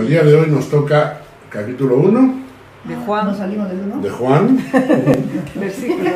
[0.00, 2.34] el día de hoy nos toca capítulo 1
[2.84, 4.02] De ¿No Juan, salimos del uno?
[4.02, 4.58] de Juan.
[5.54, 6.10] versículo.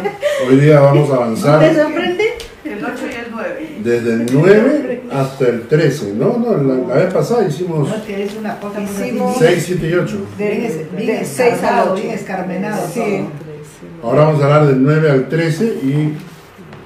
[0.49, 2.25] Hoy día vamos a ¿No te avanzar sorprende?
[2.65, 3.69] El 8 y el 9.
[3.85, 6.15] desde el 9 hasta el 13.
[6.15, 9.65] No, no, la, la vez pasada hicimos No, es que es una cosa Hicimos- 6,
[9.67, 10.17] 7 y 8.
[10.39, 12.03] De, Bien es- bien de 6 al escarmenado, 8.
[12.03, 13.01] bien escarmenado Sí.
[13.01, 14.11] todo.
[14.11, 16.17] Ahora vamos a hablar del 9 al 13 y,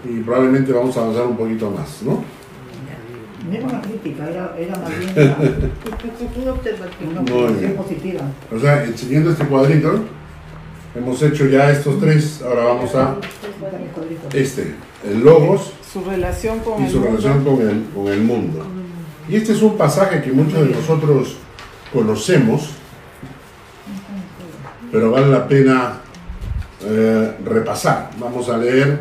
[0.09, 2.23] y probablemente vamos a avanzar un poquito más, ¿no?
[3.49, 5.37] No era una crítica, era, era más bien una,
[6.43, 7.09] Una observación.
[7.11, 8.21] una observación positiva.
[8.55, 10.05] O sea, siguiendo este cuadrito,
[10.95, 13.17] hemos hecho ya estos tres, ahora vamos a
[14.32, 14.75] el este,
[15.05, 17.11] el logos Su relación con y el su mundo.
[17.11, 18.67] relación con el, con el mundo.
[19.29, 21.36] Y este es un pasaje que muchos de nosotros
[21.93, 22.71] conocemos,
[24.93, 26.00] pero vale la pena
[26.83, 28.11] eh, repasar.
[28.19, 29.00] Vamos a leer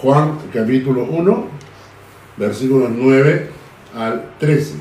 [0.00, 1.46] Juan capítulo 1,
[2.36, 3.50] versículos 9
[3.94, 4.74] al 13.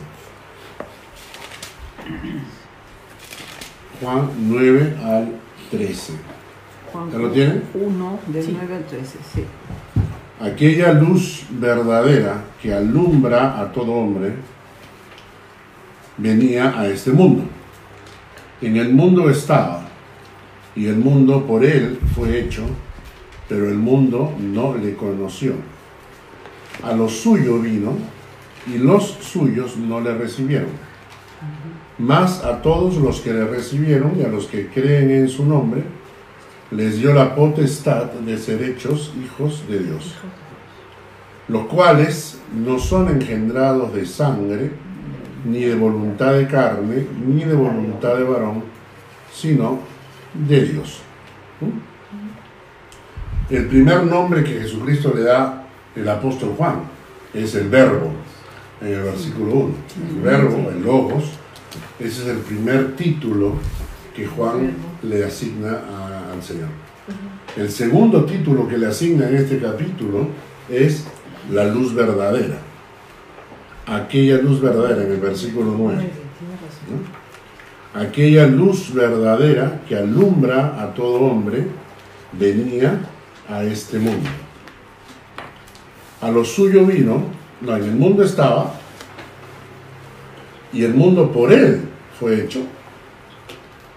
[4.02, 5.36] Juan 9 al
[5.70, 6.14] 13.
[6.92, 7.64] Juan ¿Ya lo tienen?
[7.74, 9.44] 1, del 9 al 13, sí.
[10.40, 14.34] Aquella luz verdadera que alumbra a todo hombre
[16.18, 17.44] venía a este mundo.
[18.62, 19.88] En el mundo estaba,
[20.76, 22.64] y el mundo por él fue hecho,
[23.50, 25.54] pero el mundo no le conoció.
[26.84, 27.94] A lo suyo vino,
[28.68, 30.70] y los suyos no le recibieron.
[31.98, 35.84] Mas a todos los que le recibieron y a los que creen en su nombre,
[36.72, 40.16] les dio la potestad de ser hechos hijos de Dios
[41.52, 44.72] los cuales no son engendrados de sangre,
[45.44, 48.64] ni de voluntad de carne, ni de voluntad de varón,
[49.34, 49.80] sino
[50.34, 51.02] de Dios.
[53.50, 56.84] El primer nombre que Jesucristo le da el apóstol Juan
[57.34, 58.12] es el verbo,
[58.82, 59.74] en el versículo 1.
[60.16, 61.24] El verbo, el logos,
[62.00, 63.54] ese es el primer título
[64.16, 64.74] que Juan
[65.04, 66.68] le asigna a- al Señor.
[67.56, 70.28] El segundo título que le asigna en este capítulo
[70.70, 71.06] es
[71.52, 72.58] la luz verdadera.
[73.88, 76.10] Aquella luz verdadera en el versículo 9.
[76.90, 78.02] ¿no?
[78.02, 81.68] Aquella luz verdadera que alumbra a todo hombre
[82.32, 83.00] venía
[83.50, 84.30] a este mundo.
[86.22, 87.24] A lo suyo vino,
[87.62, 88.74] no, en el mundo estaba,
[90.74, 91.82] y el mundo por él
[92.20, 92.62] fue hecho,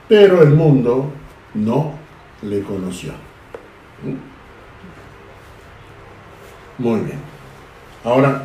[0.08, 1.10] pero el mundo
[1.54, 1.94] no
[2.42, 3.12] le conoció.
[4.03, 4.34] ¿Mm?
[6.82, 7.19] Muy bien.
[8.03, 8.42] Ahora,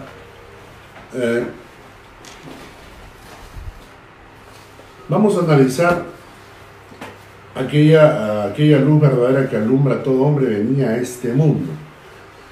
[1.14, 1.44] eh,
[5.10, 6.06] vamos a analizar
[7.56, 11.72] aquella, aquella luz verdadera que alumbra a todo hombre venía a este mundo.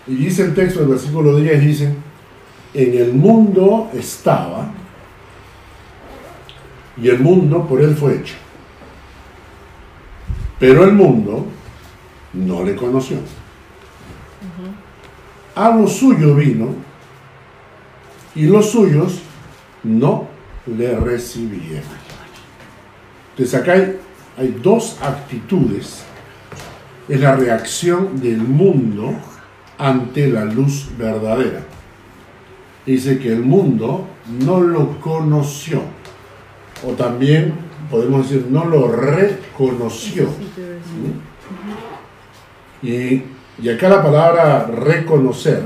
[0.07, 1.93] Y dice el texto del versículo 10, dice,
[2.77, 4.71] en el mundo estaba
[6.95, 8.35] y el mundo por él fue hecho.
[10.59, 11.47] Pero el mundo
[12.33, 13.17] no le conoció.
[15.55, 16.75] A lo suyo vino
[18.35, 19.21] y los suyos
[19.83, 20.27] no
[20.67, 21.97] le recibieron.
[23.31, 23.99] Entonces acá hay,
[24.37, 26.03] hay dos actitudes.
[27.09, 29.15] Es la reacción del mundo
[29.79, 31.76] ante la luz verdadera.
[32.87, 34.07] Dice que el mundo
[34.43, 35.81] no lo conoció.
[36.87, 37.53] O también
[37.91, 40.29] podemos decir no lo reconoció.
[42.81, 43.23] Y,
[43.61, 45.63] y acá la palabra reconocer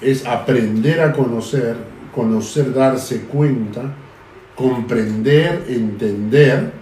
[0.00, 1.76] es aprender a conocer,
[2.14, 3.82] conocer, darse cuenta,
[4.54, 6.72] comprender, entender,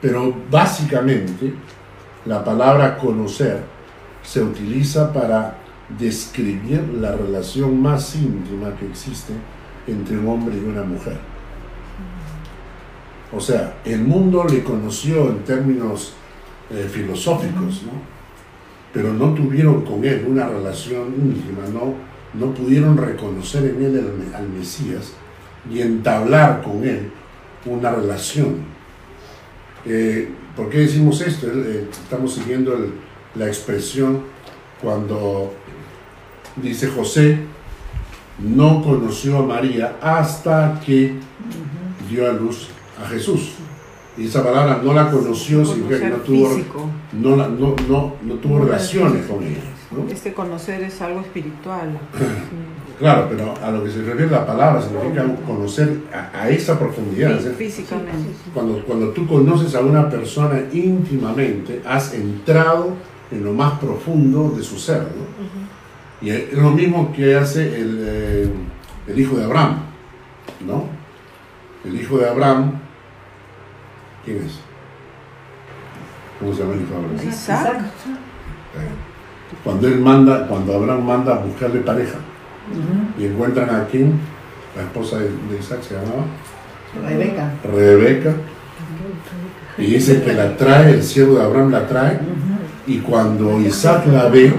[0.00, 1.54] pero básicamente
[2.24, 3.60] la palabra conocer
[4.22, 5.61] se utiliza para
[5.98, 9.32] describir la relación más íntima que existe
[9.86, 11.18] entre un hombre y una mujer.
[13.34, 16.14] O sea, el mundo le conoció en términos
[16.70, 18.12] eh, filosóficos, ¿no?
[18.92, 21.94] pero no tuvieron con él una relación íntima, no,
[22.34, 25.12] no pudieron reconocer en él al Mesías
[25.70, 27.10] y entablar con él
[27.64, 28.56] una relación.
[29.86, 31.46] Eh, ¿Por qué decimos esto?
[31.90, 32.76] Estamos siguiendo
[33.34, 34.20] la expresión
[34.82, 35.54] cuando
[36.56, 37.38] dice José,
[38.38, 41.14] no conoció a María hasta que
[42.10, 42.68] dio a luz
[43.02, 43.52] a Jesús.
[44.16, 46.50] Y esa palabra no la conoció, significa que no tuvo,
[47.14, 49.60] no, la- no, no, no tuvo relaciones con ella.
[50.10, 51.98] Este conocer es algo espiritual.
[52.98, 57.40] Claro, pero a lo que se refiere la palabra significa conocer a, a esa profundidad.
[57.40, 57.48] ¿sí?
[57.58, 58.28] Físicamente.
[58.54, 62.90] Cuando, cuando tú conoces a una persona íntimamente, has entrado
[63.32, 64.98] en lo más profundo de su ser.
[65.00, 65.24] ¿no?
[66.22, 68.50] Y es lo mismo que hace el, eh,
[69.08, 69.76] el hijo de Abraham.
[70.66, 70.86] ¿no?
[71.84, 72.72] el hijo de Abraham,
[74.24, 74.60] ¿quién es?
[76.38, 77.28] ¿Cómo se llama el hijo de Abraham?
[77.28, 77.76] Isaac.
[77.76, 82.18] Eh, Cuando él manda, cuando Abraham manda a buscarle pareja
[83.18, 84.18] y encuentran a quién,
[84.76, 86.24] la esposa de, de Isaac se llamaba
[87.08, 87.52] Rebeca.
[87.64, 88.32] Rebeca,
[89.78, 92.20] y dice que la trae, el siervo de Abraham la trae,
[92.86, 94.52] y cuando Isaac la ve,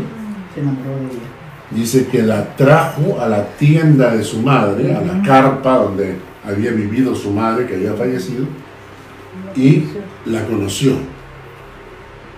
[0.54, 1.33] Se enamoró de ella.
[1.76, 6.72] Dice que la trajo a la tienda de su madre, a la carpa donde había
[6.72, 8.46] vivido su madre que había fallecido,
[9.56, 9.86] y
[10.26, 10.94] la conoció.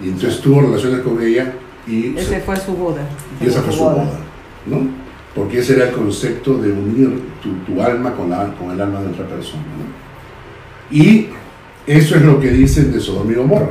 [0.02, 1.54] Y entonces tuvo relaciones con ella
[1.88, 3.02] y, Ese fue su boda.
[3.40, 4.06] y esa fue su boda,
[4.66, 4.88] ¿no?
[5.34, 9.02] Porque ese era el concepto de unir tu, tu alma con, la, con el alma
[9.02, 10.96] de otra persona, ¿no?
[10.96, 11.30] Y
[11.88, 13.70] eso es lo que dicen de Sodoma y Gomorra.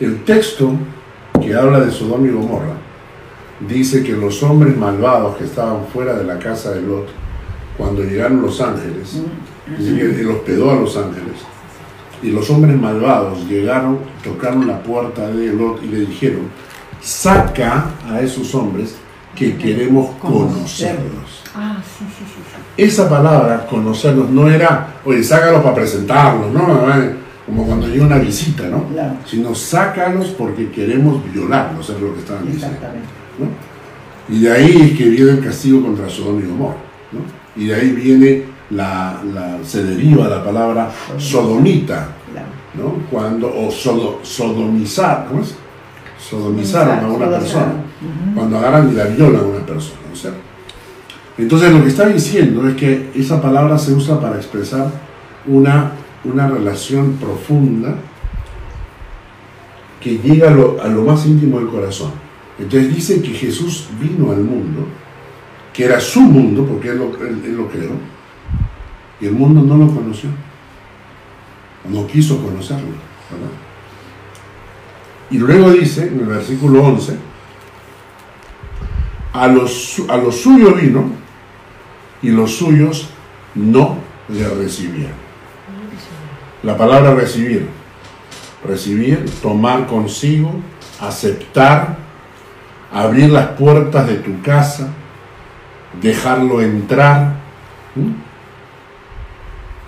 [0.00, 0.72] El texto
[1.40, 2.85] que habla de Sodoma y Gomorra
[3.60, 7.08] dice que los hombres malvados que estaban fuera de la casa de Lot,
[7.76, 9.20] cuando llegaron los ángeles,
[9.78, 11.36] dice que él hospedó a los ángeles,
[12.22, 16.42] y los hombres malvados llegaron, tocaron la puerta de Lot y le dijeron,
[17.00, 18.96] saca a esos hombres
[19.34, 21.42] que queremos conocerlos.
[21.54, 22.82] Ah, sí, sí, sí.
[22.82, 26.90] Esa palabra, conocerlos, no era, oye, sácalos para presentarlos, ¿no?
[26.94, 27.16] Eh,
[27.46, 28.88] Como cuando llega una visita, ¿no?
[28.88, 29.14] Claro.
[29.24, 32.66] Sino sácalos porque queremos violarlos, es lo que estaban diciendo.
[32.74, 33.08] Exactamente.
[33.38, 33.46] ¿No?
[34.34, 36.76] Y de ahí es que viene el castigo contra Sodoma y Gomorra.
[37.12, 37.62] ¿no?
[37.62, 42.08] Y de ahí viene la, la- se deriva la palabra sodomita.
[42.74, 42.94] ¿no?
[43.10, 45.54] Cuando, o sodo- sodomizar, ¿cómo es?
[46.18, 47.72] Sodomizaron a una persona.
[48.34, 50.38] Cuando agarran y la violan a una persona, ¿no es cierto?
[51.38, 54.90] Entonces lo que está diciendo es que esa palabra se usa para expresar
[55.46, 55.92] una,
[56.24, 57.94] una relación profunda
[60.00, 62.10] que llega a lo, a lo más íntimo del corazón.
[62.58, 64.86] Entonces dice que Jesús vino al mundo,
[65.72, 67.92] que era su mundo, porque él lo, él- él creó,
[69.20, 70.30] y el mundo no lo conoció,
[71.88, 72.86] no quiso conocerlo.
[73.30, 73.52] ¿verdad?
[75.30, 77.16] Y luego dice, en el versículo 11,
[79.32, 81.10] a los, a los suyos vino,
[82.22, 83.08] y los suyos
[83.54, 83.98] no
[84.28, 85.26] le recibieron.
[86.62, 87.68] La palabra recibir,
[88.66, 90.52] recibir, tomar consigo,
[91.00, 91.98] aceptar,
[93.04, 94.88] abrir las puertas de tu casa,
[96.00, 97.34] dejarlo entrar.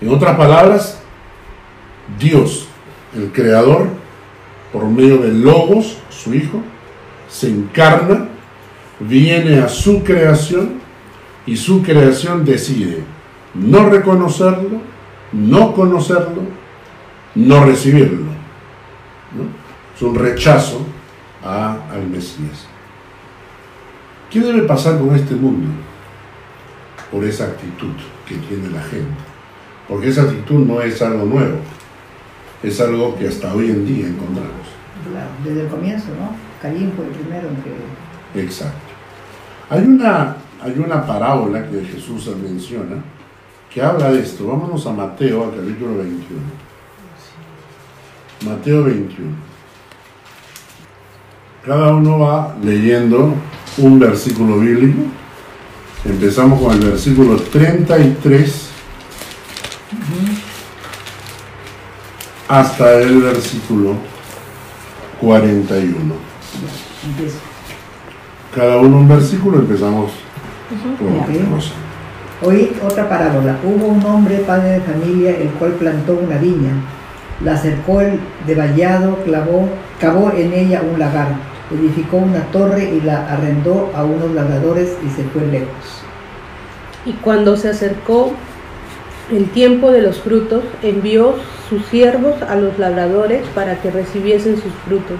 [0.01, 1.01] En otras palabras,
[2.19, 2.67] Dios,
[3.15, 3.87] el Creador,
[4.71, 6.61] por medio de Logos, su Hijo,
[7.27, 8.27] se encarna,
[8.99, 10.79] viene a su creación
[11.45, 13.03] y su creación decide
[13.55, 14.81] no reconocerlo,
[15.31, 16.43] no conocerlo,
[17.33, 18.29] no recibirlo.
[19.95, 20.85] Es un rechazo
[21.43, 22.68] a- al Mesías.
[24.29, 25.67] ¿Qué debe pasar con este mundo?
[27.11, 27.93] Por esa actitud
[28.27, 29.17] que tiene la gente.
[29.87, 31.57] Porque esa actitud no es algo nuevo,
[32.61, 34.67] es algo que hasta hoy en día encontramos.
[35.09, 36.35] Claro, desde el comienzo, ¿no?
[36.61, 38.43] Caín fue el primero en que...
[38.43, 38.77] Exacto.
[39.71, 42.97] Hay una, hay una parábola que Jesús menciona
[43.73, 44.47] que habla de esto.
[44.47, 46.41] Vámonos a Mateo, al capítulo 21.
[48.45, 49.31] Mateo 21.
[51.65, 53.33] Cada uno va leyendo
[53.79, 55.01] un versículo bíblico.
[56.05, 58.69] Empezamos con el versículo 33
[62.47, 63.95] hasta el versículo
[65.21, 65.95] 41.
[67.05, 67.37] Empiezo.
[68.55, 70.11] Cada uno un versículo, empezamos
[70.97, 71.51] con Ok.
[71.51, 71.71] Rosa.
[72.41, 73.57] Oí otra parábola.
[73.63, 76.71] Hubo un hombre, padre de familia, el cual plantó una viña.
[77.43, 81.35] La acercó el de vallado, clavó, cavó en ella un lagar,
[81.71, 86.03] edificó una torre y la arrendó a unos labradores y se fue lejos.
[87.05, 88.33] Y cuando se acercó
[89.31, 91.35] el tiempo de los frutos, envió
[91.69, 95.19] sus siervos a los labradores para que recibiesen sus frutos.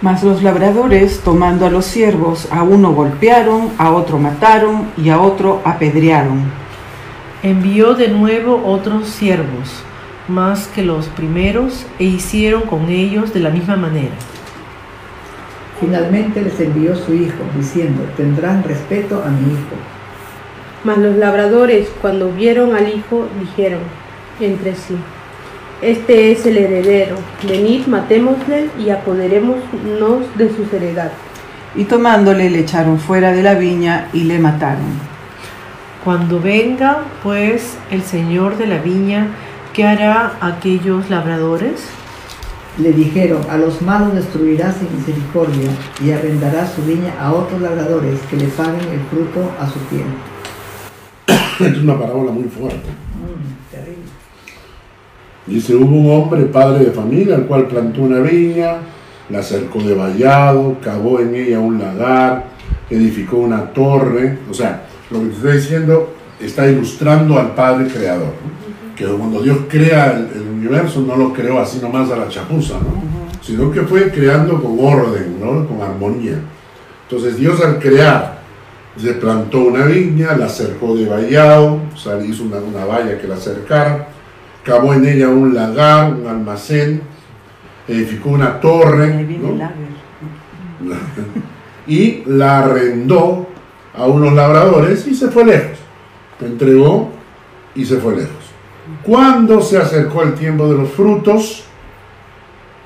[0.00, 5.20] Mas los labradores, tomando a los siervos, a uno golpearon, a otro mataron y a
[5.20, 6.50] otro apedrearon.
[7.42, 9.68] Envió de nuevo otros siervos,
[10.26, 14.14] más que los primeros, e hicieron con ellos de la misma manera.
[15.80, 19.76] Finalmente les envió su hijo, diciendo, tendrán respeto a mi hijo.
[20.84, 23.80] Mas los labradores, cuando vieron al hijo, dijeron
[24.40, 24.96] entre sí,
[25.82, 27.16] Este es el heredero,
[27.48, 31.12] venid, matémosle y apoderémonos de su heredad.
[31.74, 35.10] Y tomándole le echaron fuera de la viña y le mataron.
[36.04, 39.28] Cuando venga, pues, el señor de la viña,
[39.72, 41.99] ¿qué hará a aquellos labradores?
[42.78, 45.70] Le dijeron, a los malos destruirá sin misericordia
[46.02, 50.18] y arrendará su viña a otros labradores que le paguen el fruto a su tiempo.
[51.60, 52.88] es una parábola muy fuerte.
[52.88, 54.04] Mm, terrible.
[55.46, 58.76] Dice, hubo un hombre, padre de familia, el cual plantó una viña,
[59.28, 62.46] la cercó de vallado, cavó en ella un lagar,
[62.88, 64.38] edificó una torre.
[64.48, 68.28] O sea, lo que te estoy diciendo está ilustrando al Padre Creador.
[68.28, 68.69] ¿no?
[69.00, 72.74] Que cuando Dios crea el, el universo, no lo creó así nomás a la chapuza,
[72.74, 73.02] ¿no?
[73.40, 75.66] sino que fue creando con orden, ¿no?
[75.66, 76.38] con armonía.
[77.08, 78.40] Entonces Dios al crear,
[78.98, 83.26] se plantó una viña, la cercó de vallado, o sea, hizo una, una valla que
[83.26, 84.08] la cercara,
[84.64, 87.00] cavó en ella un lagar, un almacén,
[87.88, 89.70] edificó una torre, ¿no?
[91.86, 93.48] y la arrendó
[93.94, 95.78] a unos labradores y se fue lejos.
[96.38, 97.08] Entregó
[97.74, 98.39] y se fue lejos.
[99.02, 101.64] Cuando se acercó el tiempo de los frutos,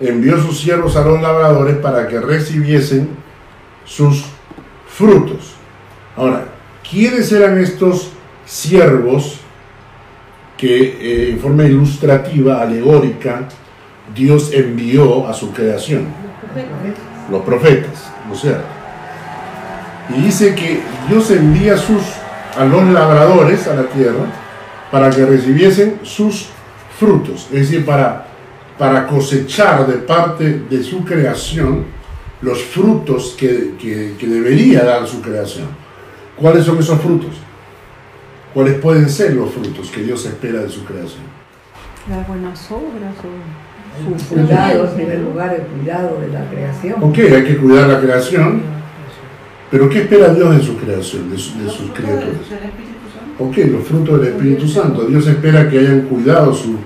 [0.01, 3.09] envió sus siervos a los labradores para que recibiesen
[3.85, 4.25] sus
[4.89, 5.55] frutos.
[6.17, 6.47] Ahora,
[6.89, 8.13] ¿quiénes eran estos
[8.47, 9.41] siervos
[10.57, 13.49] que eh, en forma ilustrativa, alegórica,
[14.15, 16.07] Dios envió a su creación?
[17.31, 18.45] Los profetas, ¿no es?
[20.17, 22.03] Y dice que Dios envía sus,
[22.57, 24.44] a los labradores a la tierra
[24.95, 26.51] para que recibiesen sus
[26.97, 28.29] frutos, es decir, para,
[28.79, 31.85] para cosechar de parte de su creación
[32.41, 35.67] los frutos que, que- que debería dar su creación.
[36.37, 37.31] ¿Cuáles son esos frutos?
[38.55, 41.25] ¿Cuáles pueden ser los frutos que Dios espera de su creación?
[42.09, 47.03] Las buenas obras o El su cuidado, en primer lugar, el cuidado de la creación.
[47.03, 48.63] Ok, hay que cuidar la creación,
[49.73, 52.29] pero ¿qué espera Dios de su creación, de, su- de sus criaturas?
[53.39, 55.05] Ok, los frutos del Espíritu Santo.
[55.07, 56.77] Dios espera que hayan cuidado su,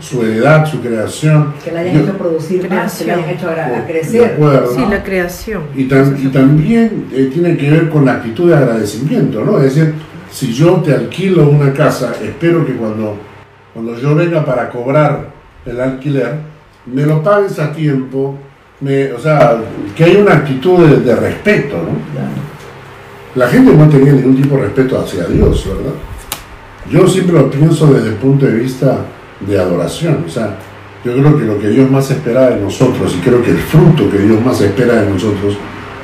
[0.00, 1.54] su heredad, su creación.
[1.64, 4.24] Que la hayan Dios- hecho producir más, que la hayan hecho a, a de crecer.
[4.32, 4.74] acuerdo.
[4.74, 5.62] Sí, la creación.
[5.76, 9.58] Y, tam- y también eh, tiene que ver con la actitud de agradecimiento, ¿no?
[9.58, 9.94] Es decir,
[10.30, 13.16] si yo te alquilo una casa, espero que cuando,
[13.74, 15.28] cuando yo venga para cobrar
[15.66, 16.34] el alquiler,
[16.86, 18.36] me lo pagues a tiempo,
[18.80, 19.58] me, o sea,
[19.94, 21.92] que haya una actitud de, de respeto, ¿no?
[23.34, 25.94] La gente no tenía ningún tipo de respeto hacia Dios, ¿verdad?
[26.90, 28.98] Yo siempre lo pienso desde el punto de vista
[29.40, 30.24] de adoración.
[30.26, 30.58] O sea,
[31.04, 34.10] yo creo que lo que Dios más espera de nosotros, y creo que el fruto
[34.10, 35.56] que Dios más espera de nosotros,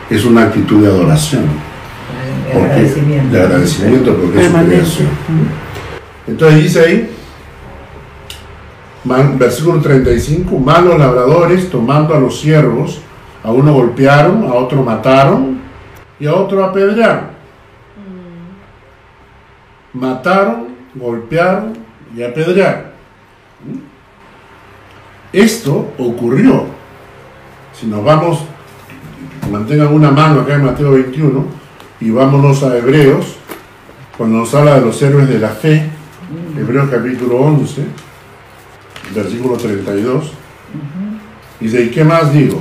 [0.08, 1.42] es una actitud de adoración.
[1.42, 3.36] De Porque- agradecimiento.
[3.36, 5.08] De agradecimiento porque es su creación.
[6.26, 7.10] Entonces dice ahí,
[9.38, 13.00] versículo 35, malos labradores tomando a los siervos,
[13.44, 15.57] a uno golpearon, a otro mataron
[16.20, 17.38] y a otro apedrearon.
[19.92, 21.74] Mataron, golpearon
[22.16, 22.82] y apedrearon.
[23.64, 23.78] ¿Mm?
[25.32, 26.66] Esto ocurrió.
[27.78, 28.44] Si nos vamos,
[29.50, 31.44] mantengan una mano acá en Mateo 21
[32.00, 33.36] y vámonos a Hebreos,
[34.16, 35.90] cuando nos habla de los héroes de la fe,
[36.58, 37.84] Hebreos capítulo 11,
[39.14, 40.32] versículo 32,
[41.60, 42.60] dice, ¿y qué más digo?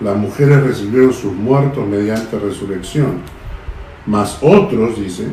[0.00, 3.20] Las mujeres recibieron sus muertos mediante resurrección,
[4.06, 5.26] mas otros, dice,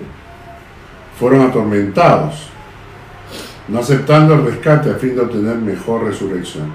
[1.20, 2.50] fueron atormentados,
[3.68, 6.74] no aceptando el rescate a fin de obtener mejor resurrección.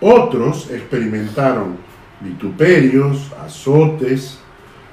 [0.00, 1.76] Otros experimentaron
[2.20, 4.38] vituperios, azotes,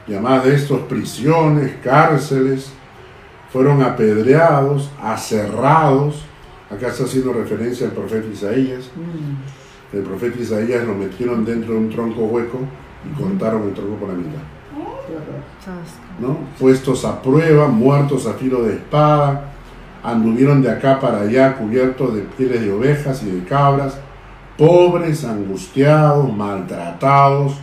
[0.07, 2.71] llamadas de estos prisiones, cárceles,
[3.51, 6.23] fueron apedreados, aserrados.
[6.69, 8.89] Acá está haciendo referencia al profeta Isaías.
[9.95, 12.59] El profeta Isaías lo metieron dentro de un tronco hueco
[13.05, 14.41] y cortaron el tronco por la mitad.
[16.19, 16.37] ¿no?
[16.59, 19.53] Puestos a prueba, muertos a filo de espada,
[20.03, 23.97] anduvieron de acá para allá cubiertos de pieles de ovejas y de cabras,
[24.57, 27.55] pobres, angustiados, maltratados,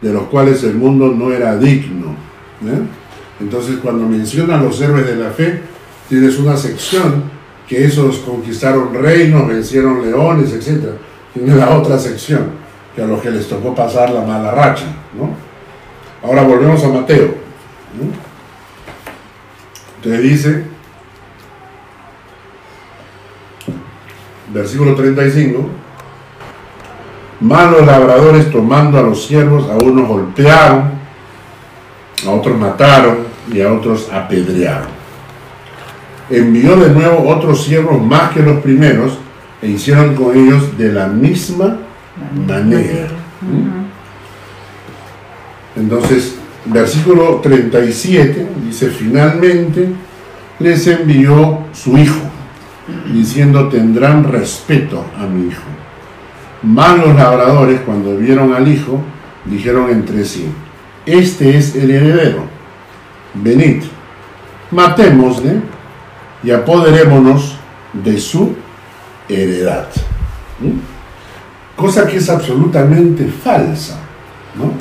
[0.00, 2.10] de los cuales el mundo no era digno.
[2.64, 2.80] ¿eh?
[3.40, 5.62] Entonces cuando mencionan los héroes de la fe,
[6.08, 7.24] tienes una sección
[7.66, 10.90] que esos conquistaron reinos, vencieron leones, etc.
[11.36, 12.52] Tiene la otra sección,
[12.94, 14.86] que a los que les tocó pasar la mala racha.
[15.14, 15.28] ¿no?
[16.26, 17.34] Ahora volvemos a Mateo.
[17.94, 18.04] ¿no?
[19.96, 20.64] Entonces dice,
[24.50, 25.68] versículo 35,
[27.40, 30.92] malos labradores tomando a los siervos, a unos golpearon,
[32.26, 33.18] a otros mataron
[33.52, 34.88] y a otros apedrearon.
[36.30, 39.18] envió de nuevo otros siervos más que los primeros
[39.62, 41.78] e hicieron con ellos de la misma
[42.46, 43.08] manera.
[45.76, 46.36] Entonces,
[46.66, 49.88] versículo 37 dice, finalmente
[50.58, 52.20] les envió su hijo,
[53.12, 55.62] diciendo, tendrán respeto a mi hijo.
[56.62, 59.00] Más los labradores, cuando vieron al hijo,
[59.44, 60.46] dijeron entre sí,
[61.04, 62.44] este es el heredero,
[63.34, 63.82] venid,
[64.70, 65.60] matémosle
[66.42, 67.58] y apoderémonos
[67.92, 68.54] de su
[69.28, 69.88] heredad.
[71.76, 73.98] Cosa que es absolutamente falsa,
[74.56, 74.72] ¿no?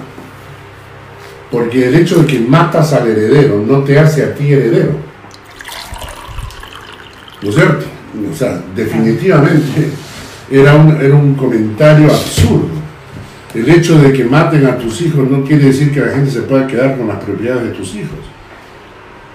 [1.52, 4.96] Porque el hecho de que matas al heredero no te hace a ti heredero.
[7.42, 7.86] ¿No es cierto?
[8.32, 9.90] O sea, definitivamente
[10.50, 12.76] era un, era un comentario absurdo.
[13.54, 16.42] El hecho de que maten a tus hijos no quiere decir que la gente se
[16.42, 18.20] pueda quedar con las propiedades de tus hijos.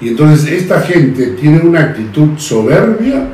[0.00, 3.29] Y entonces esta gente tiene una actitud soberbia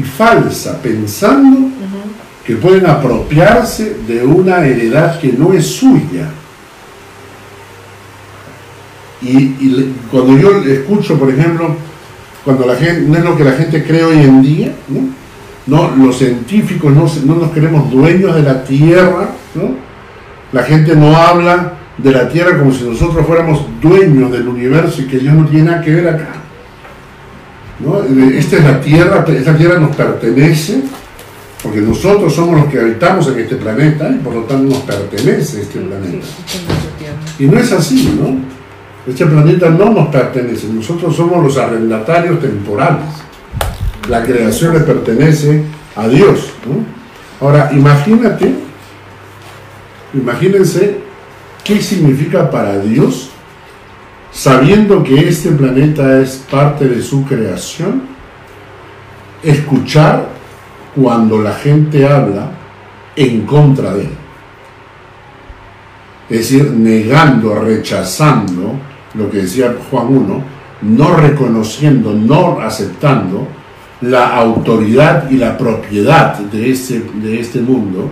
[0.00, 1.68] y falsa, pensando
[2.44, 6.28] que pueden apropiarse de una heredad que no es suya.
[9.22, 11.76] Y, y cuando yo escucho, por ejemplo,
[12.44, 15.20] cuando la gente, no es lo que la gente cree hoy en día, ¿no?
[15.66, 19.74] no los científicos no, no nos queremos dueños de la tierra, ¿no?
[20.52, 25.06] la gente no habla de la tierra como si nosotros fuéramos dueños del universo y
[25.06, 26.39] que Dios no tiene nada que ver acá.
[27.80, 28.02] ¿No?
[28.30, 30.82] Esta es la tierra, esta tierra nos pertenece,
[31.62, 35.62] porque nosotros somos los que habitamos en este planeta y por lo tanto nos pertenece
[35.62, 36.26] este planeta.
[37.38, 38.38] Y no es así, ¿no?
[39.10, 43.06] Este planeta no nos pertenece, nosotros somos los arrendatarios temporales.
[44.08, 45.62] La creación le pertenece
[45.96, 46.50] a Dios.
[46.66, 46.84] ¿no?
[47.44, 48.52] Ahora, imagínate,
[50.12, 50.98] imagínense
[51.64, 53.29] qué significa para Dios,
[54.32, 58.02] sabiendo que este planeta es parte de su creación,
[59.42, 60.28] escuchar
[60.94, 62.50] cuando la gente habla
[63.16, 64.10] en contra de él.
[66.28, 68.74] Es decir, negando, rechazando
[69.14, 70.44] lo que decía Juan 1,
[70.82, 73.48] no reconociendo, no aceptando
[74.00, 78.10] la autoridad y la propiedad de este, de este mundo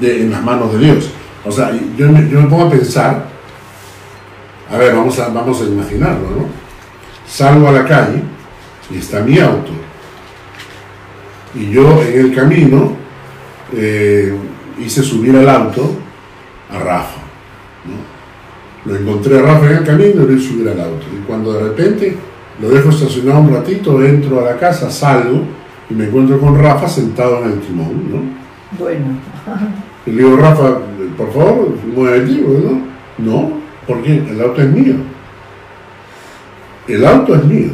[0.00, 1.10] de, en las manos de Dios.
[1.44, 3.26] O sea, yo yo me pongo a pensar,
[4.70, 6.46] a ver, vamos a, vamos a imaginarlo, ¿no?
[7.26, 8.22] Salgo a la calle
[8.90, 9.72] y está mi auto.
[11.54, 12.92] Y yo en el camino
[13.72, 14.34] eh,
[14.78, 15.92] hice subir al auto
[16.70, 17.20] a Rafa.
[17.84, 18.90] ¿no?
[18.90, 21.06] Lo encontré a Rafa en el camino y lo hice subir al auto.
[21.12, 22.16] Y cuando de repente
[22.60, 25.42] lo dejo estacionado un ratito, entro a la casa, salgo
[25.88, 28.10] y me encuentro con Rafa sentado en el timón.
[28.10, 28.78] ¿no?
[28.78, 29.06] Bueno,
[30.06, 30.78] Y le digo, Rafa,
[31.16, 32.88] por favor, muévete, ¿no?
[33.18, 33.52] No,
[33.88, 34.94] porque el auto es mío.
[36.86, 37.70] El auto es mío.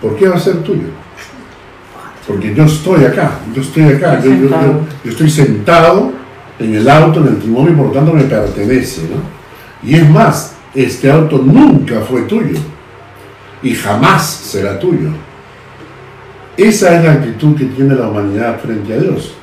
[0.00, 0.88] ¿Por qué va a ser tuyo?
[2.26, 6.12] Porque yo estoy acá, yo estoy acá, yo, yo- yo- yo estoy sentado
[6.58, 9.88] en el auto, en el timón y por lo tanto me pertenece, ¿no?
[9.88, 12.58] Y es más, este auto nunca fue tuyo
[13.62, 15.08] y jamás será tuyo.
[16.56, 19.34] Esa es la actitud que tiene la humanidad frente a Dios.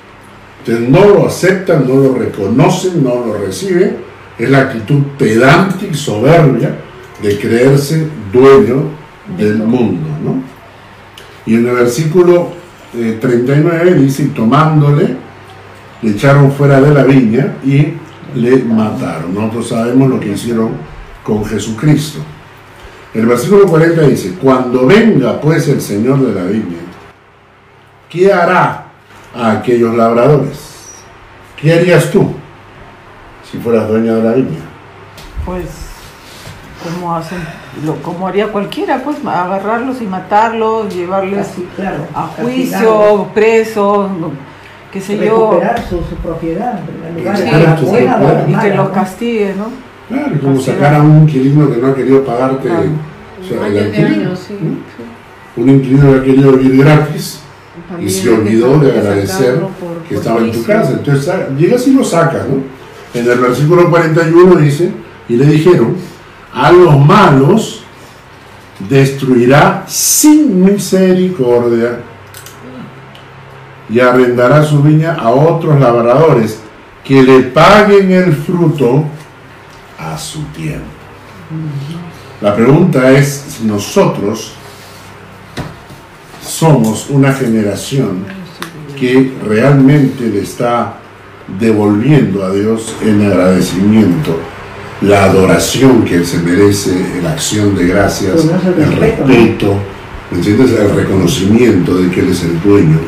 [0.60, 3.98] Entonces no lo aceptan, no lo reconocen, no lo reciben.
[4.38, 6.76] Es la actitud pedante y soberbia
[7.22, 8.84] de creerse dueño
[9.38, 10.08] del mundo.
[10.24, 10.42] ¿no?
[11.46, 12.52] Y en el versículo
[12.96, 15.16] eh, 39 dice, y tomándole,
[16.02, 17.94] le echaron fuera de la viña y
[18.36, 19.34] le mataron.
[19.34, 20.72] Nosotros sabemos lo que hicieron
[21.24, 22.20] con Jesucristo.
[23.14, 26.78] El versículo 40 dice, cuando venga pues el Señor de la viña,
[28.10, 28.86] ¿qué hará
[29.34, 30.78] a aquellos labradores?
[31.60, 32.36] ¿Qué harías tú
[33.52, 34.60] si fueras dueña de la viña?
[35.46, 35.66] Pues,
[36.84, 37.40] como hacen,
[37.86, 42.06] lo, como haría cualquiera, pues agarrarlos y matarlos, llevarles así, claro.
[42.14, 44.10] a castigarlos, juicio, presos,
[44.92, 46.80] qué sé yo, Recuperar su, su propiedad,
[47.18, 47.44] lugar, Sí,
[48.06, 49.66] la buena y que los castigue, ¿no?
[50.10, 52.82] Claro, como sacar a un inquilino que no ha querido pagarte Ah.
[53.42, 54.58] o sea, el Años de alquiler, años, sí.
[54.62, 55.62] ¿no?
[55.64, 57.42] Un inquilino que ha querido vivir gratis
[58.00, 59.70] y se olvidó de agradecer por-
[60.08, 60.92] que por estaba en tu casa.
[60.92, 62.77] Entonces sa- llegas y lo sacas, ¿no?
[63.18, 64.92] En el versículo 41 dice,
[65.28, 65.96] y le dijeron,
[66.54, 67.82] a los malos
[68.88, 72.00] destruirá sin misericordia
[73.90, 76.60] y arrendará su viña a otros labradores
[77.04, 79.06] que le paguen el fruto
[79.98, 80.86] a su tiempo.
[82.40, 84.54] La pregunta es si nosotros
[86.48, 88.26] somos una generación
[88.96, 91.00] que realmente le está
[91.60, 94.38] devolviendo a Dios en agradecimiento
[95.02, 98.46] la adoración que Él se merece, la acción de gracias,
[98.78, 99.76] el respeto,
[100.32, 100.42] ¿no?
[100.42, 103.00] El reconocimiento de que Él es el dueño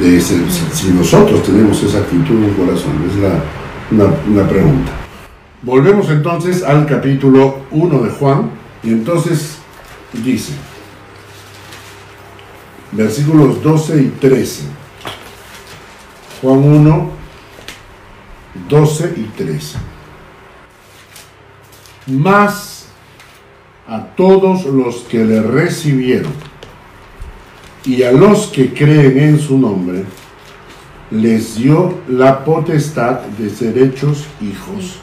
[0.00, 0.36] de ese.
[0.48, 3.42] Si, si nosotros tenemos esa actitud en el corazón, es la,
[3.90, 4.92] una, una pregunta.
[5.62, 8.50] Volvemos entonces al capítulo 1 de Juan,
[8.82, 9.56] y entonces
[10.12, 10.52] dice,
[12.92, 14.62] versículos 12 y 13.
[16.42, 17.10] Juan 1,
[18.68, 19.78] 12 y 13.
[22.06, 22.86] Más
[23.86, 26.32] a todos los que le recibieron
[27.84, 30.04] y a los que creen en su nombre,
[31.10, 34.98] les dio la potestad de ser hechos hijos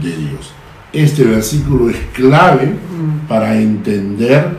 [0.00, 0.52] de Dios.
[0.92, 2.76] Este versículo es clave
[3.28, 4.56] para entender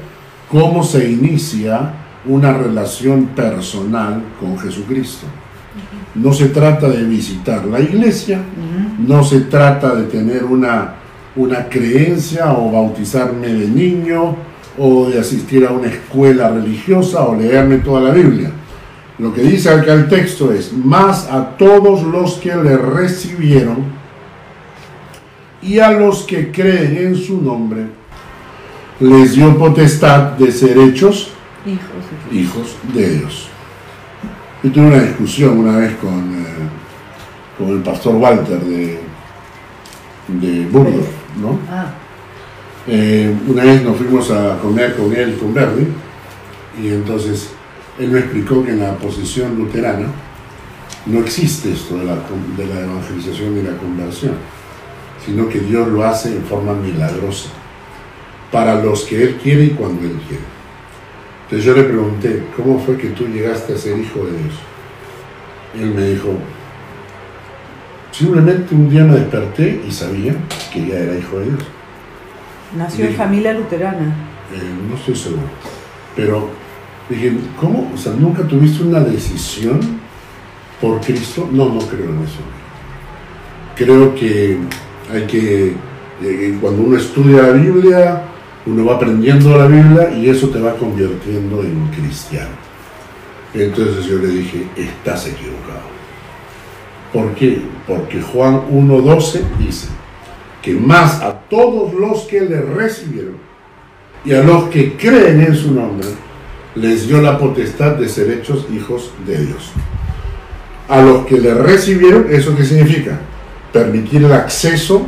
[0.49, 1.93] cómo se inicia
[2.25, 5.27] una relación personal con Jesucristo.
[6.15, 8.39] No se trata de visitar la iglesia,
[9.06, 10.95] no se trata de tener una,
[11.36, 14.36] una creencia o bautizarme de niño
[14.78, 18.51] o de asistir a una escuela religiosa o leerme toda la Biblia.
[19.17, 23.78] Lo que dice acá el texto es, más a todos los que le recibieron
[25.62, 27.86] y a los que creen en su nombre,
[28.99, 31.32] les dio potestad de ser hechos
[31.65, 33.49] Hijos de hijos de Dios.
[34.65, 36.65] Yo tuve una discusión una vez con, eh,
[37.56, 38.99] con el pastor Walter de,
[40.28, 41.06] de Burgos,
[41.39, 41.60] ¿no?
[41.69, 41.93] Ah,
[42.88, 45.88] Eh, una vez nos fuimos a comer con él y con Verdi,
[46.82, 47.51] y entonces
[47.99, 50.08] él me explicó que en la posición luterana
[51.06, 52.15] no existe esto de la,
[52.58, 54.34] de la evangelización y la conversión,
[55.23, 57.49] sino que Dios lo hace en forma milagrosa,
[58.51, 60.54] para los que Él quiere y cuando Él quiere.
[61.45, 64.53] Entonces yo le pregunté, ¿cómo fue que tú llegaste a ser hijo de Dios?
[65.75, 66.29] Y él me dijo,
[68.12, 70.34] simplemente un día me desperté y sabía
[70.73, 71.63] que ya era hijo de Dios.
[72.75, 74.05] Nació en familia luterana.
[74.51, 75.43] Eh, no estoy seguro.
[76.15, 76.49] Pero
[77.10, 77.91] dije, ¿cómo?
[77.93, 79.79] O sea, ¿nunca tuviste una decisión
[80.81, 81.47] por Cristo?
[81.51, 82.39] No, no creo en eso.
[83.75, 84.58] Creo que
[85.13, 85.75] hay que,
[86.23, 88.23] eh, cuando uno estudia la Biblia,
[88.65, 92.56] uno va aprendiendo la Biblia y eso te va convirtiendo en cristiano.
[93.54, 95.95] Entonces yo le dije, estás equivocado.
[97.13, 97.62] ¿Por qué?
[97.88, 99.88] Porque Juan 1.12 dice
[100.62, 103.38] que más a todos los que le recibieron
[104.25, 106.08] y a los que creen en su nombre,
[106.73, 109.71] les dio la potestad de ser hechos hijos de Dios.
[110.89, 113.19] A los que le recibieron, ¿eso qué significa?
[113.71, 115.08] Permitir el acceso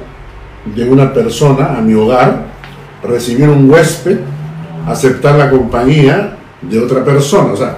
[0.76, 2.57] de una persona a mi hogar,
[3.03, 4.19] recibir un huésped,
[4.88, 7.53] aceptar la compañía de otra persona.
[7.53, 7.77] O sea,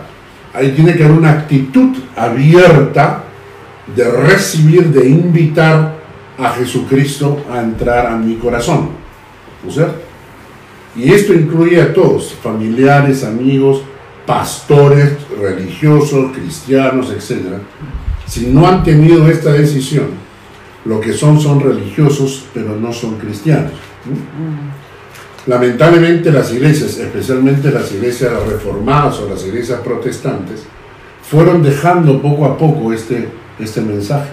[0.54, 3.24] ahí tiene que haber una actitud abierta
[3.96, 5.96] de recibir, de invitar
[6.38, 8.90] a Jesucristo a entrar a mi corazón.
[9.64, 10.02] ¿No es cierto?
[10.96, 13.84] Y esto incluye a todos, familiares, amigos,
[14.26, 17.58] pastores, religiosos, cristianos, etc.
[18.26, 20.08] Si no han tenido esta decisión,
[20.86, 23.74] lo que son son religiosos, pero no son cristianos.
[24.06, 24.79] ¿no?
[25.48, 30.64] Lamentablemente las iglesias, especialmente las iglesias reformadas o las iglesias protestantes,
[31.24, 34.30] fueron dejando poco a poco este, este mensaje.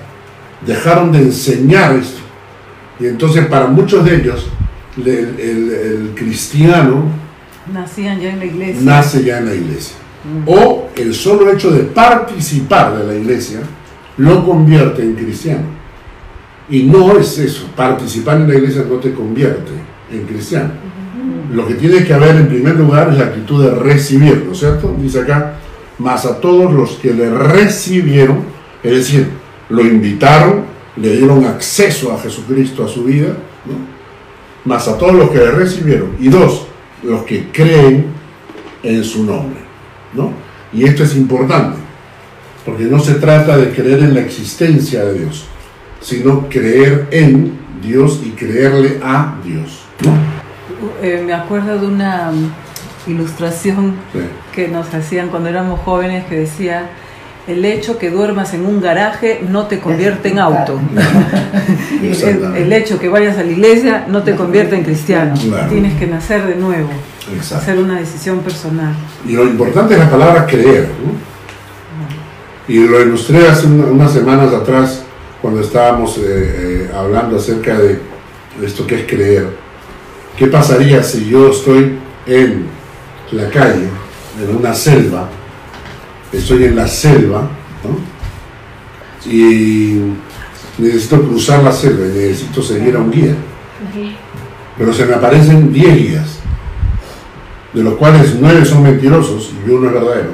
[0.66, 2.21] Dejaron de enseñar esto.
[2.99, 4.47] Y entonces para muchos de ellos,
[4.99, 7.05] el, el- el cristiano
[7.73, 8.81] Nacían ya en la iglesia.
[8.83, 9.97] nace ya en la iglesia.
[10.47, 13.61] O el solo hecho de participar de la iglesia
[14.16, 15.64] lo convierte en cristiano.
[16.69, 19.73] Y no es eso, participar en la iglesia no te convierte
[20.11, 20.71] en cristiano.
[21.51, 24.59] Lo que tiene que haber en primer lugar es la actitud de recibir, ¿no es
[24.59, 24.95] cierto?
[25.01, 25.55] Dice acá,
[25.99, 28.41] más a todos los que le recibieron,
[28.83, 29.29] es decir,
[29.69, 30.65] lo invitaron,
[30.97, 33.29] le dieron acceso a Jesucristo a su vida,
[33.65, 33.97] ¿no?
[34.65, 36.67] más a todos los que le recibieron, y dos,
[37.03, 38.07] los que creen
[38.83, 39.61] en su nombre.
[40.13, 40.33] ¿no?
[40.73, 41.79] Y esto es importante,
[42.65, 45.47] porque no se trata de creer en la existencia de Dios,
[46.01, 49.85] sino creer en Dios y creerle a Dios.
[50.05, 50.36] ¿no?
[51.03, 54.19] Eh, me acuerdo de una mm, ilustración Sí.
[54.55, 56.89] que nos hacían cuando éramos jóvenes que decía,
[57.47, 60.81] el hecho que duermas en un garaje no te convierte en auto.
[62.03, 65.35] El, el hecho que vayas a la iglesia no te convierte en cristiano.
[65.49, 65.69] Claro.
[65.69, 66.91] Tienes que nacer de nuevo,
[67.35, 67.57] Exacto.
[67.63, 68.93] hacer una decisión personal.
[69.27, 70.89] Y lo importante es la palabra creer.
[71.05, 71.27] ¿no?
[72.73, 75.03] Y lo ilustré hace una- unas semanas atrás
[75.41, 78.01] cuando estábamos eh, eh, hablando acerca de
[78.63, 79.47] esto que es creer.
[80.37, 81.96] ¿Qué pasaría si yo estoy
[82.27, 82.66] en
[83.33, 83.88] la calle,
[84.42, 85.29] en una selva,
[86.31, 87.49] estoy en la selva,
[87.83, 88.16] ¿no?
[89.31, 89.99] y
[90.79, 93.35] necesito cruzar la selva y necesito seguir a un guía?
[94.77, 96.38] Pero se me aparecen 10 guías.
[97.72, 100.31] de los cuales nueve son mentirosos y uno es verdadero.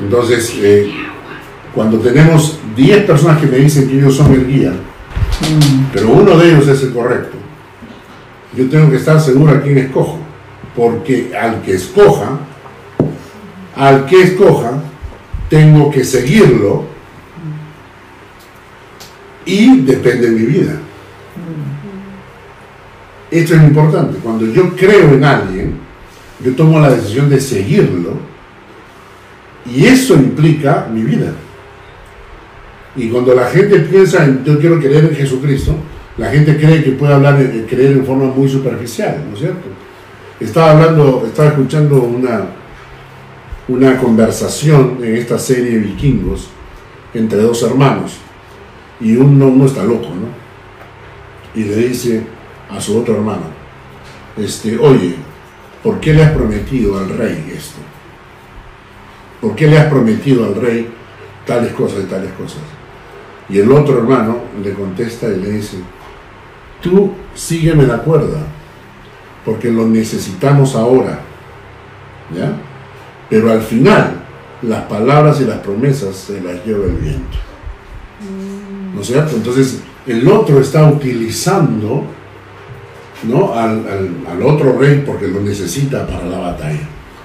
[0.00, 0.92] Entonces, eh,
[1.74, 4.72] cuando tenemos 10 personas que me dicen que ellos son el guía,
[5.92, 7.36] pero uno de ellos es el correcto,
[8.56, 10.18] yo tengo que estar seguro a quién escojo,
[10.76, 12.38] porque al que escoja,
[13.76, 14.72] al que escoja,
[15.48, 16.84] tengo que seguirlo
[19.44, 20.72] y depende de mi vida.
[23.30, 24.18] Esto es importante.
[24.18, 25.74] Cuando yo creo en alguien,
[26.44, 28.14] yo tomo la decisión de seguirlo
[29.66, 31.32] y eso implica mi vida.
[32.96, 35.74] Y cuando la gente piensa en yo quiero creer en Jesucristo,
[36.16, 39.68] la gente cree que puede hablar, de creer en forma muy superficial, ¿no es cierto?
[40.38, 42.46] Estaba hablando, estaba escuchando una,
[43.68, 46.48] una conversación en esta serie vikingos
[47.14, 48.18] entre dos hermanos
[49.00, 50.40] y uno, uno está loco, ¿no?
[51.54, 52.22] Y le dice
[52.68, 53.44] a su otro hermano,
[54.36, 55.16] este, oye,
[55.82, 57.78] ¿por qué le has prometido al rey esto?
[59.40, 60.88] ¿Por qué le has prometido al rey
[61.46, 62.60] tales cosas y tales cosas?
[63.48, 65.78] Y el otro hermano le contesta y le dice,
[66.82, 68.38] tú sígueme la cuerda,
[69.44, 71.20] porque lo necesitamos ahora.
[72.36, 72.52] ¿Ya?
[73.28, 74.12] Pero al final,
[74.62, 77.38] las palabras y las promesas se las lleva el viento.
[78.94, 79.36] ¿No es cierto?
[79.36, 82.04] Entonces, el otro está utilizando
[83.24, 83.54] ¿no?
[83.54, 86.80] al, al- al otro rey porque lo necesita para la batalla.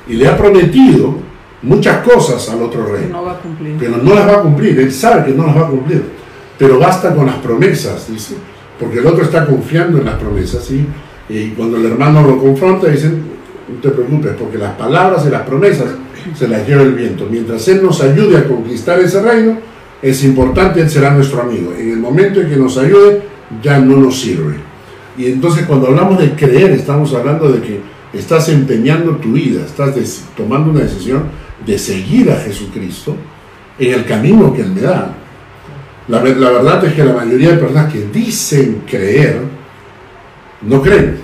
[0.07, 1.15] Y le ha prometido
[1.63, 3.75] muchas cosas al otro rey No va a cumplir.
[3.79, 6.03] pero no las va a cumplir, él sabe que no las va a cumplir,
[6.59, 8.35] pero basta con las promesas, dice,
[8.79, 10.69] porque el otro está confiando en las promesas,
[11.27, 13.23] y cuando el hermano lo confronta, dicen,
[13.67, 15.88] no te preocupes, porque las palabras y las promesas
[16.35, 19.57] se las lleva el viento, mientras él nos ayude a conquistar ese reino,
[20.01, 23.21] es importante, él será nuestro amigo, en el momento en que nos ayude,
[23.63, 24.55] ya no nos sirve.
[25.17, 27.79] Y entonces cuando hablamos de creer, estamos hablando de que
[28.13, 31.23] estás empeñando tu vida, estás tomando una decisión
[31.65, 33.15] de seguir a Jesucristo
[33.79, 35.13] en el camino que Él me da.
[36.07, 39.39] La, la verdad es que la mayoría de personas que dicen creer,
[40.61, 41.17] no creen.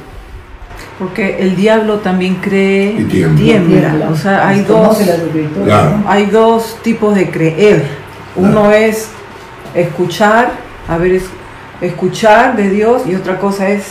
[0.97, 3.41] Porque el diablo también cree Y y tiembla.
[3.43, 4.09] tiembla.
[4.11, 6.03] O sea, hay dos, las escrituras, Claro.
[6.07, 7.83] hay dos tipos de creer.
[8.35, 9.07] Uno es
[9.75, 10.51] escuchar,
[10.87, 11.25] a ver, es-
[11.81, 13.85] escuchar de Dios y otra cosa es,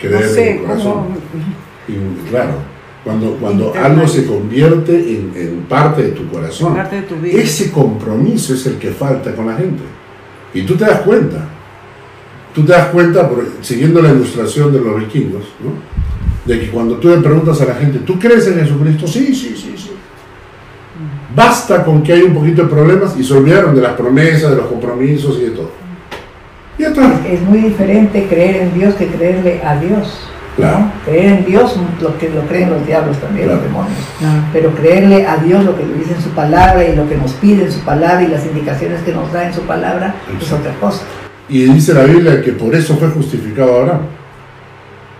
[0.00, 0.92] Creer no sé, en el corazón.
[0.92, 1.16] cómo...
[1.88, 2.52] Y, claro,
[3.04, 7.40] cuando, cuando algo se convierte en, en parte de tu corazón, parte de tu vida.
[7.40, 9.82] ese compromiso es el que falta con la gente.
[10.54, 11.48] Y tú te das cuenta.
[12.54, 15.90] Tú te das cuenta, siguiendo la ilustración de los vikingos, ¿no?
[16.44, 19.06] de que cuando tú le preguntas a la gente, ¿tú crees en Jesucristo?
[19.06, 19.90] Sí, sí, sí, sí.
[21.34, 24.56] Basta con que hay un poquito de problemas y se olvidaron de las promesas, de
[24.56, 25.70] los compromisos y de todo.
[26.76, 26.82] Y.
[26.82, 30.18] Es muy diferente creer en Dios que creerle a Dios.
[30.60, 30.68] ¿No?
[30.68, 30.92] Claro.
[31.04, 33.60] Creer en Dios, lo que lo creen los diablos también, Claro.
[33.60, 33.98] los demonios.
[34.52, 37.32] Pero creerle a Dios lo que le dice en su palabra y lo que nos
[37.32, 40.72] pide en su palabra y las indicaciones que nos da en su palabra es otra
[40.80, 41.02] cosa.
[41.48, 44.02] Y dice la Biblia que por eso fue justificado Abraham.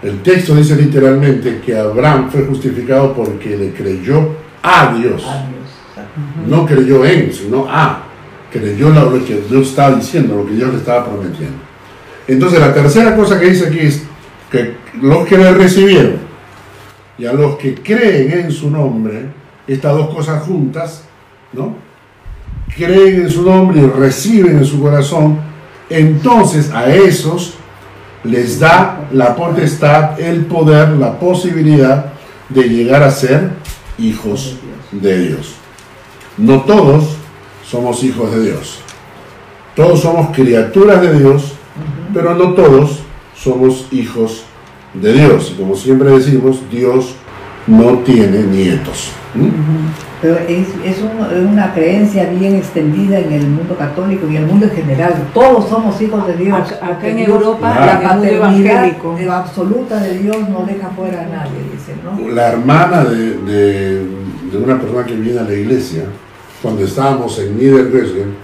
[0.03, 4.31] El texto dice literalmente que Abraham fue justificado porque le creyó
[4.63, 5.25] a Dios.
[5.27, 6.47] A Dios.
[6.47, 8.05] No creyó en, sino a.
[8.51, 11.59] Creyó lo que Dios estaba diciendo, lo que Dios le estaba prometiendo.
[12.27, 14.05] Entonces la tercera cosa que dice aquí es
[14.51, 16.19] que los que le recibieron
[17.19, 19.27] y a los que creen en su nombre,
[19.67, 21.05] estas dos cosas juntas,
[21.53, 21.75] ¿no?
[22.75, 25.39] Creen en su nombre y reciben en su corazón,
[25.89, 27.55] entonces a esos
[28.25, 32.13] les da la potestad, el poder, la posibilidad
[32.49, 33.51] de llegar a ser
[33.99, 34.57] hijos
[34.91, 35.55] de Dios.
[36.37, 37.17] No todos
[37.67, 38.81] somos hijos de Dios.
[39.77, 41.53] Todos somos criaturas de Dios,
[42.13, 43.00] pero no todos
[43.43, 44.45] somos hijos
[44.95, 45.53] de Dios.
[45.55, 47.15] Y como siempre decimos, Dios
[47.67, 49.11] no tiene nietos.
[49.35, 49.49] ¿Mm?
[50.21, 54.43] Pero es, es un- es una creencia bien extendida en el mundo católico y en
[54.43, 55.15] el mundo en general.
[55.33, 56.59] Todos somos hijos de Dios.
[56.59, 58.03] Acá, acá en Dios- Europa, Claro.
[58.03, 62.29] la paternidad de- absoluta de Dios no deja fuera a nadie, dicen, ¿no?
[62.35, 64.05] La hermana de, de-
[64.51, 66.03] de una persona que viene a la iglesia,
[66.61, 68.35] cuando estábamos en Niedergösgen,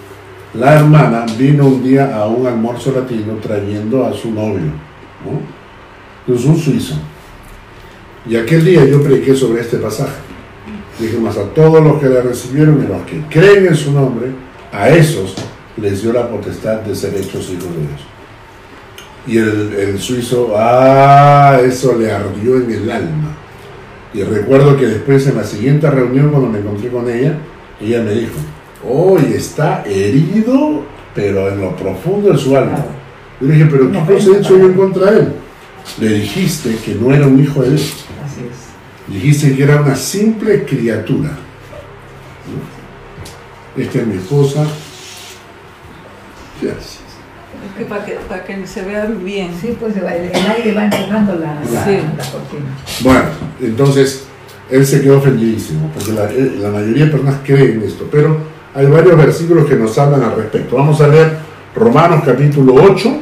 [0.54, 4.70] la hermana vino un día a un almuerzo latino trayendo a su novio,
[5.24, 6.34] ¿no?
[6.34, 6.94] Es un suizo.
[8.28, 10.16] Y aquel día yo prediqué sobre este pasaje.
[10.98, 14.28] Dije más a todos los que la recibieron y los que creen en su nombre,
[14.72, 15.34] a esos
[15.76, 18.00] les dio la potestad de ser hechos hijos de Dios.
[19.26, 23.36] Y el, el suizo, ah, eso le ardió en el alma.
[24.14, 27.36] Y recuerdo que después en la siguiente reunión cuando me encontré con ella,
[27.80, 28.36] ella me dijo,
[28.88, 32.84] hoy está herido, pero en lo profundo de su alma.
[33.40, 35.32] Yo le dije, pero ¿qué No, cosa he pero- hecho yo en contra de él?
[36.00, 38.04] Le dijiste que no era un hijo de Dios.
[38.24, 39.14] Así es.
[39.14, 41.30] Dijiste que era una simple criatura.
[42.48, 43.82] ¿no?
[43.82, 44.66] Esta es mi esposa.
[46.62, 46.70] Ya.
[46.70, 46.98] Es
[47.78, 49.50] que para, que para que se vean bien.
[49.60, 51.98] Sí, pues el, el aire va empujando la, la, Sí.
[52.16, 52.66] la cortina.
[53.00, 53.22] Bueno,
[53.60, 54.24] entonces
[54.70, 58.38] él se quedó ofendidísimo, porque la, eh, la mayoría de personas creen esto, pero
[58.74, 60.76] hay varios versículos que nos hablan al respecto.
[60.76, 61.36] Vamos a leer
[61.76, 63.18] Romanos capítulo 8,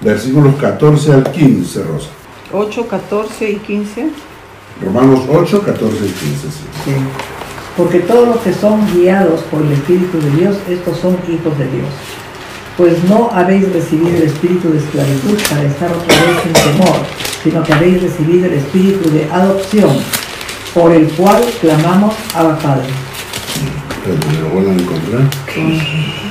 [0.00, 2.08] versículos 14 al 15, Rosa.
[2.52, 4.10] 8, 14 y 15.
[4.80, 6.50] Romanos 8, 14 y 15, sí.
[6.84, 6.92] Sí.
[7.76, 11.64] Porque todos los que son guiados por el Espíritu de Dios, estos son hijos de
[11.64, 11.88] Dios.
[12.76, 16.96] Pues no habéis recibido el espíritu de esclavitud para estar otra vez sin temor,
[17.42, 19.96] sino que habéis recibido el espíritu de adopción,
[20.72, 22.88] por el cual clamamos a Padre.
[23.90, 26.21] Espérate, me lo vuelvan a encontrar.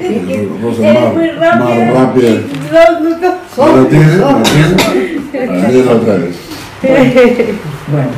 [0.00, 1.64] Eres muy rápido.
[1.64, 2.30] más rápida.
[2.72, 3.32] No, no, no.
[3.56, 4.20] ¿No lo tienes?
[7.90, 8.10] Bueno,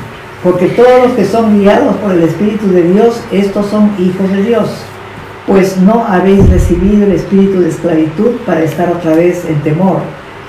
[0.43, 4.43] porque todos los que son guiados por el Espíritu de Dios, estos son hijos de
[4.43, 4.69] Dios.
[5.47, 10.01] Pues no habéis recibido el espíritu de esclavitud para estar otra vez en temor,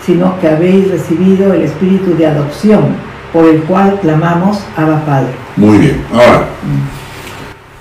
[0.05, 2.95] sino que habéis recibido el espíritu de adopción,
[3.31, 5.31] por el cual clamamos Abba Padre.
[5.55, 6.01] Muy bien.
[6.11, 6.47] Ahora,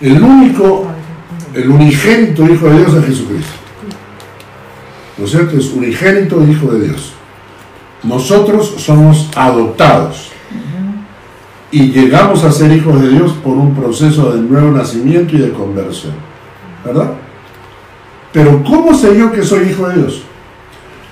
[0.01, 0.87] el único,
[1.55, 3.53] el unigénito Hijo de Dios es Jesucristo.
[5.19, 5.57] ¿No es cierto?
[5.57, 7.13] Es unigénito Hijo de Dios.
[8.03, 10.31] Nosotros somos adoptados
[11.71, 15.51] y llegamos a ser hijos de Dios por un proceso de nuevo nacimiento y de
[15.51, 16.15] conversión.
[16.85, 17.13] ¿Verdad?
[18.33, 20.23] Pero ¿cómo sé yo que soy hijo de Dios?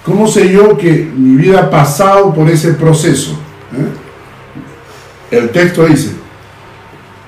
[0.05, 3.33] ¿Cómo sé yo que mi vida ha pasado por ese proceso?
[3.72, 5.37] ¿Eh?
[5.37, 6.12] El texto dice,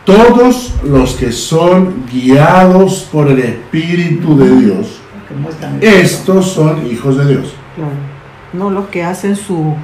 [0.06, 5.00] todos los que son guiados por el Espíritu de Dios,
[5.80, 7.54] estos son hijos de Dios.
[7.76, 7.90] Claro.
[8.52, 9.74] No los que hacen su,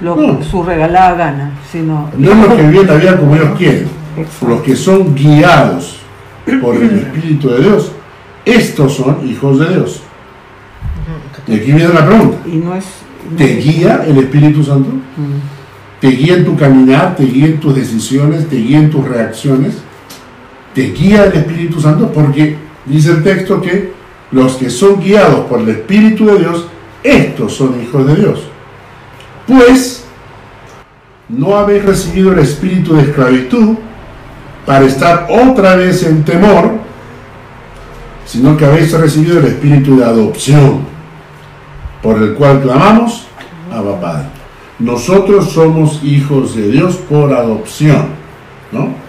[0.00, 0.42] lo- No.
[0.44, 4.48] su regalada gana, sino No es los que viven la vida como ellos quieren, Exacto.
[4.48, 5.96] los que son guiados
[6.62, 7.92] por el Espíritu de Dios,
[8.44, 10.02] estos son hijos de Dios.
[11.48, 12.84] Y aquí viene la pregunta, Y no es.
[13.30, 14.90] no ¿te guía el Espíritu Santo?
[14.90, 16.00] Mm.
[16.00, 19.78] te guía en tu caminar, te guía en tus decisiones, te guía en tus reacciones,
[20.76, 23.94] te guía el Espíritu Santo porque dice el texto que
[24.30, 26.66] los que son guiados por el Espíritu de Dios,
[27.02, 28.42] estos son hijos de Dios.
[29.46, 30.04] Pues
[31.30, 33.76] no habéis recibido el espíritu de esclavitud
[34.66, 36.72] para estar otra vez en temor,
[38.26, 40.80] sino que habéis recibido el espíritu de adopción,
[42.02, 43.26] por el cual clamamos,
[43.72, 44.26] Abba Padre.
[44.78, 48.08] Nosotros somos hijos de Dios por adopción,
[48.72, 49.05] ¿no?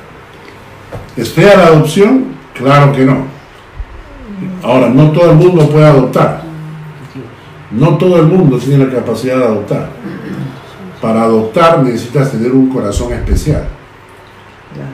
[1.17, 2.25] ¿Es fea la adopción?
[2.53, 3.25] Claro que no.
[4.63, 6.43] Ahora, no todo el mundo puede adoptar.
[7.71, 9.89] No todo el mundo tiene la capacidad de adoptar.
[11.01, 13.67] Para adoptar necesitas tener un corazón especial.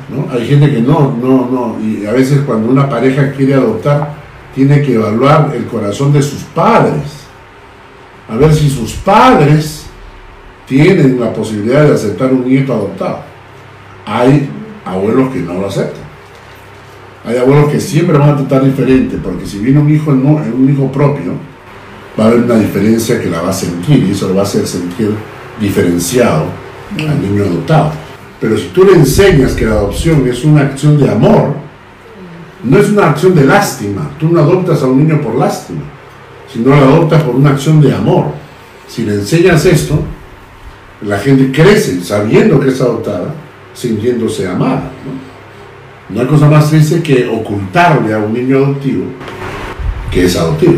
[0.10, 0.32] ¿no?
[0.32, 1.78] Hay gente que no, no, no.
[1.82, 4.14] Y a veces cuando una pareja quiere adoptar,
[4.56, 7.24] tiene que evaluar el corazón de sus padres.
[8.30, 9.86] A ver si sus padres
[10.68, 13.20] tienen la posibilidad de aceptar un nieto adoptado.
[14.06, 14.50] Hay
[14.86, 16.03] abuelos que no lo aceptan.
[17.26, 20.70] Hay abuelos que siempre van a tratar diferente, porque si viene un hijo, no, un
[20.70, 21.34] hijo propio,
[22.20, 24.44] va a haber una diferencia que la va a sentir y eso lo va a
[24.44, 25.12] hacer sentir
[25.60, 26.46] diferenciado
[27.00, 27.92] al niño adoptado.
[28.42, 31.54] Pero si tú le enseñas que la adopción es una acción de amor,
[32.64, 35.82] no es una acción de lástima, tú no adoptas a un niño por lástima,
[36.52, 38.26] sino lo adoptas por una acción de amor.
[38.88, 39.98] Si le enseñas esto,
[41.02, 43.34] la gente crece sabiendo que es adoptada,
[43.74, 44.92] sintiéndose amada.
[45.06, 45.23] ¿no?
[46.10, 49.06] No hay cosa más triste que ocultarle a un niño adoptivo
[50.12, 50.74] que es adoptivo.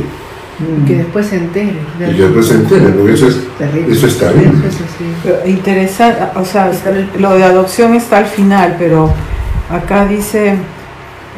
[0.60, 1.76] Mm, Que después se entere.
[2.00, 3.94] Y que después se entere, porque eso es, terrible.
[3.94, 4.68] eso es terrible.
[4.68, 5.06] Eso sí.
[5.24, 6.72] Pero Interesante, o sea,
[7.20, 9.12] lo de adopción está al final, pero
[9.70, 10.56] acá dice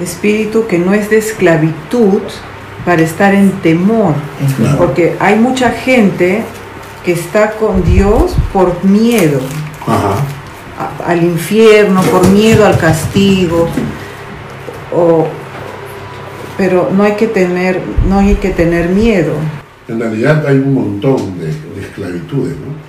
[0.02, 2.20] espíritu que no es de esclavitud
[2.86, 4.14] para estar en temor,
[4.58, 4.78] Claro.
[4.78, 6.44] porque hay mucha gente
[7.04, 9.40] que está con Dios por miedo
[9.88, 10.16] Ajá.
[11.06, 13.68] Al infierno, por miedo al castigo,
[14.94, 15.28] o-
[16.58, 19.34] pero no hay que tener, no hay que tener miedo.
[19.88, 22.88] En realidad hay un montón de, de esclavitudes, ¿no?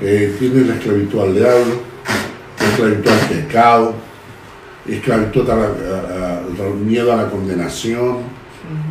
[0.00, 1.74] Eh, tienes la esclavitud al diablo,
[2.60, 3.94] la esclavitud al pecado,
[4.88, 8.18] esclavitud al miedo a la condenación.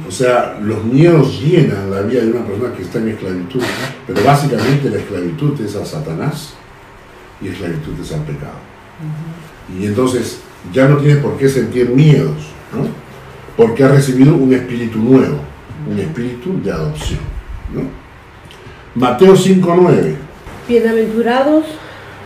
[0.07, 3.61] O sea, los miedos llenan la vida de una persona que está en esclavitud,
[4.07, 6.53] pero básicamente la esclavitud es a Satanás
[7.43, 8.57] y esclavitud es al pecado.
[9.77, 10.39] Y entonces
[10.71, 12.37] ya no tienes por qué sentir miedos,
[12.73, 12.87] ¿no?
[13.57, 15.39] Porque has recibido un espíritu nuevo,
[15.89, 17.19] un espíritu de adopción.
[17.73, 17.81] ¿no?
[18.95, 20.15] Mateo 5.9.
[20.67, 21.65] Bienaventurados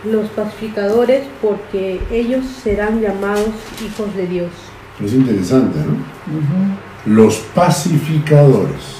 [0.04, 3.50] los pacificadores, porque ellos serán llamados
[3.84, 4.50] hijos de Dios.
[5.04, 7.14] Es interesante, ¿no?
[7.14, 8.98] Los pacificadores.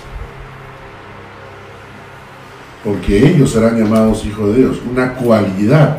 [2.85, 4.79] Porque ellos serán llamados hijos de Dios.
[4.91, 5.99] Una cualidad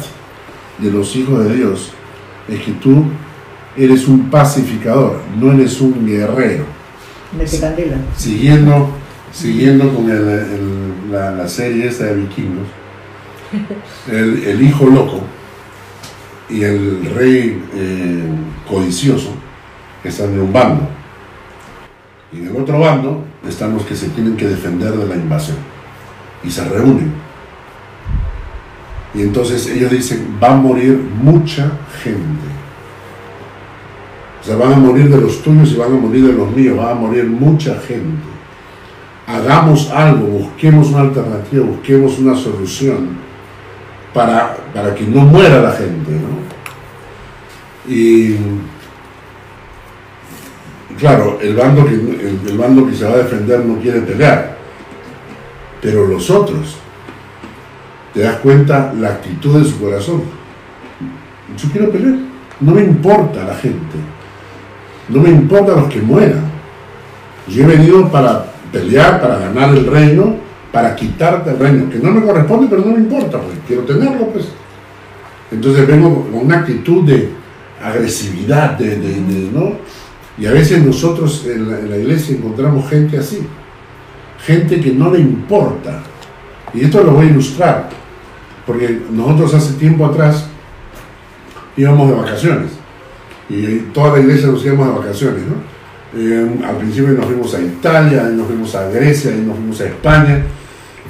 [0.78, 1.92] de los hijos de Dios
[2.48, 3.04] es que tú
[3.76, 6.64] eres un pacificador, no eres un guerrero.
[7.38, 7.98] Mete candela.
[8.18, 8.90] Siguiendo,
[9.32, 12.68] siguiendo con el- el- la, la serie esta de vikingos,
[14.12, 15.22] el, el hijo loco
[16.50, 18.24] y el rey eh,
[18.68, 19.32] codicioso
[20.04, 20.88] están en un bando.
[22.32, 25.58] Y en el otro bando están los que se tienen que defender de la invasión.
[26.44, 27.14] Y se reúnen.
[29.14, 31.72] Y entonces ellos dicen, va a morir mucha
[32.04, 32.48] gente.
[34.42, 36.78] O sea, van a morir de los tuyos y van a morir de los míos,
[36.80, 38.24] va a morir mucha gente.
[39.28, 43.10] Hagamos algo, busquemos una alternativa, busquemos una solución
[44.14, 46.50] para, para que no muera la gente, ¿no?
[47.92, 48.36] Y
[50.98, 54.59] claro, el bando, que, el, el bando que se va a defender no quiere pelear,
[55.82, 56.76] pero los otros,
[58.14, 60.24] te das cuenta la actitud de su corazón.
[61.58, 62.16] Yo quiero pelear,
[62.60, 63.96] no me importa la gente,
[65.10, 66.44] no me importa los que mueran.
[67.48, 70.36] Yo he venido para pelear, para ganar el reino,
[70.72, 74.28] para quitarte el reino, que no me corresponde, pero no me importa, porque quiero tenerlo,
[74.28, 74.46] pues.
[75.52, 77.32] Entonces vengo con una actitud de
[77.84, 79.74] agresividad, de, de- ¿no?
[80.38, 83.40] Y a veces nosotros en la iglesia encontramos gente así,
[84.46, 86.02] gente que no le importa.
[86.74, 87.90] Y esto lo voy a ilustrar,
[88.66, 90.46] porque nosotros hace tiempo atrás
[91.76, 92.72] íbamos de vacaciones,
[93.50, 95.80] y toda la iglesia nos íbamos de vacaciones, ¿no?
[96.20, 100.44] Eh, al principio nos fuimos a Italia, nos fuimos a Grecia, nos fuimos a España,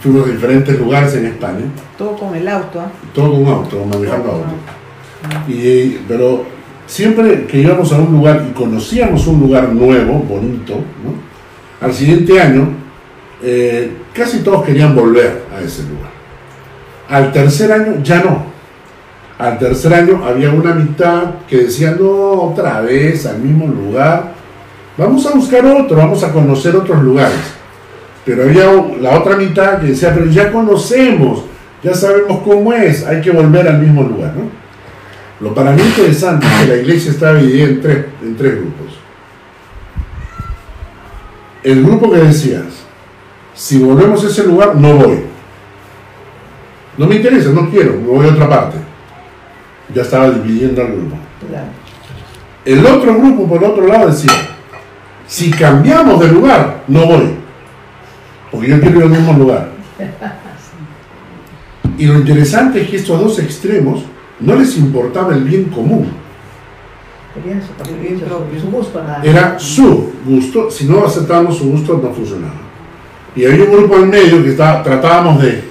[0.01, 1.65] fuimos a diferentes lugares en España,
[1.97, 2.81] Todo con el auto.
[2.81, 2.91] ¿ah?
[3.13, 5.51] todo con auto, manejando auto.
[5.51, 6.45] Y, pero
[6.85, 11.85] siempre que íbamos a un lugar y conocíamos un lugar nuevo, bonito, ¿no?
[11.85, 12.78] al siguiente año
[13.41, 16.09] eh, casi todos querían volver a ese lugar.
[17.09, 18.43] Al tercer año ya no.
[19.37, 24.33] Al tercer año había una mitad que decía, no, otra vez al mismo lugar,
[24.97, 27.39] vamos a buscar otro, vamos a conocer otros lugares.
[28.25, 28.65] Pero había
[28.99, 31.45] la otra mitad que decía, pero ya conocemos,
[31.81, 34.59] ya sabemos cómo es, hay que volver al mismo lugar, ¿no?
[35.39, 38.99] Lo para mí interesante es que la iglesia está dividida en tres, en tres grupos.
[41.63, 42.63] El grupo que decía,
[43.59, 45.19] si volvemos a ese lugar, no voy.
[46.97, 48.77] No me interesa, no quiero, me voy a otra parte.
[49.93, 51.17] Ya estaba dividiendo al grupo.
[51.45, 51.67] Claro.
[52.63, 54.31] El otro grupo, por otro lado, decía,
[55.27, 57.35] si cambiamos de lugar, no voy.
[58.49, 59.71] Porque yo quiero ir al mismo lugar.
[61.97, 64.05] Y lo interesante es que estos dos extremos
[64.39, 66.07] no les importaba el bien común.
[69.21, 70.71] Era su gusto.
[70.71, 72.68] Si no aceptábamos su gusto, no funcionaba.
[73.35, 75.63] Y había un grupo en medio que estaba- tratábamos de,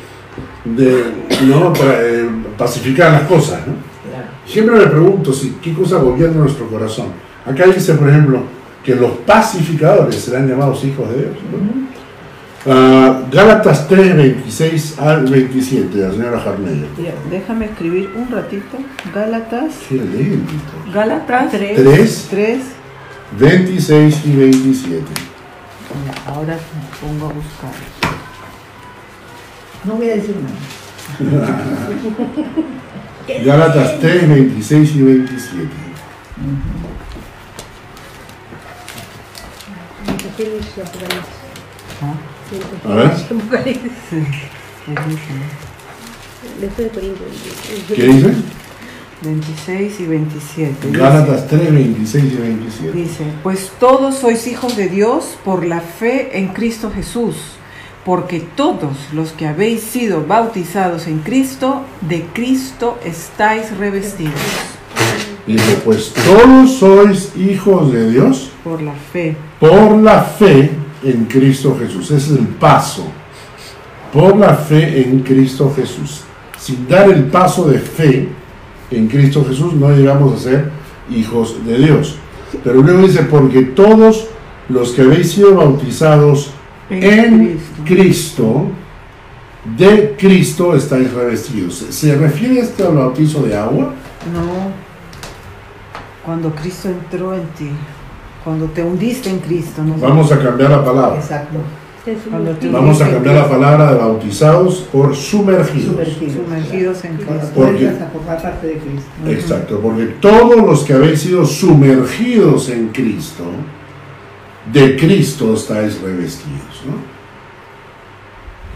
[0.64, 1.04] de
[1.46, 1.72] ¿no?
[1.74, 3.60] Tra- eh, pacificar las cosas.
[3.66, 3.74] ¿no?
[4.10, 4.26] Claro.
[4.46, 7.06] Siempre me pregunto si qué cosa gobierna nuestro corazón.
[7.44, 8.40] Acá dice, por ejemplo,
[8.84, 11.32] que los pacificadores serán llamados hijos de Dios.
[11.52, 11.88] ¿no?
[12.66, 16.86] Ah, Gálatas 3, 26 al 27, de la señora Jarnella.
[17.02, 18.78] Ya, Déjame escribir un ratito.
[19.14, 19.72] Gálatas.
[19.88, 20.52] Qué lento.
[20.92, 21.76] Gálatas 3.
[21.76, 22.26] Tres.
[22.30, 22.58] 3.
[23.38, 25.04] 26 y 27.
[26.26, 27.70] Ahora me pongo a buscar.
[29.84, 31.62] No voy a decir nada.
[33.44, 35.68] Gálatas 3, 26 y 27.
[40.06, 41.38] Apocalipsis, Apocalipsis.
[42.02, 42.14] Ah,
[42.84, 43.06] A ver.
[43.06, 43.92] Apocalipsis.
[44.10, 44.16] sí,
[44.86, 45.44] buenísimo.
[46.60, 47.30] Después de Corintios.
[47.94, 48.34] ¿Qué dice?
[49.22, 50.86] 26 y 27.
[50.88, 52.92] Dice- Gálatas 3, 26 y 27.
[52.92, 57.36] Dice, pues todos sois hijos de Dios por la fe en Cristo Jesús,
[58.04, 64.34] porque todos los que habéis sido bautizados en Cristo, de Cristo estáis revestidos
[65.46, 69.34] Dice, pues todos sois hijos de Dios por la fe.
[69.58, 70.70] por la fe
[71.02, 72.10] en Cristo Jesús.
[72.10, 73.06] Ese es el paso.
[74.12, 76.22] Por la fe en Cristo Jesús.
[76.58, 78.28] Sin dar el paso de fe
[78.90, 80.70] en Cristo Jesús no llegamos a ser
[81.10, 82.16] hijos de Dios.
[82.64, 84.26] Pero luego dice, porque todos
[84.68, 86.50] los que habéis sido bautizados
[86.90, 88.66] en Cristo,
[89.76, 91.74] de Cristo estáis revestidos.
[91.74, 93.92] ¿Se- ¿Se refiere esto al bautizo de agua?
[94.32, 94.72] No,
[96.24, 97.70] cuando Cristo entró en ti,
[98.44, 99.94] cuando te hundiste en Cristo, ¿no?
[99.98, 101.16] Vamos a cambiar la palabra.
[101.18, 101.58] Exacto.
[102.60, 105.92] Tú- Vamos a cambiar la palabra de bautizados por sumergidos.
[105.92, 106.34] Sumergidos.
[106.34, 107.50] Sumergidos en Cristo.
[107.54, 107.86] Porque-
[108.42, 109.10] parte de Cristo.
[109.26, 113.44] Exacto, porque todos los que habéis sido sumergidos en Cristo,
[114.72, 116.82] de Cristo estáis revestidos.
[116.86, 117.18] ¿no?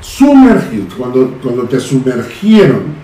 [0.00, 3.02] Sumergidos, cuando, cuando te sumergieron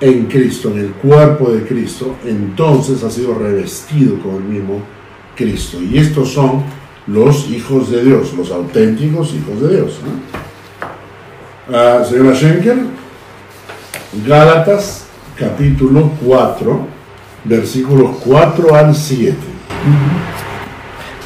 [0.00, 4.80] en Cristo, en el cuerpo de Cristo, entonces has sido revestido con el mismo
[5.36, 5.78] Cristo.
[5.82, 6.62] Y estos son
[7.06, 9.98] los hijos de Dios, los auténticos hijos de Dios.
[11.72, 12.78] Ah, señora Schenker,
[14.26, 16.86] Gálatas capítulo 4,
[17.44, 19.34] versículos 4 al 7.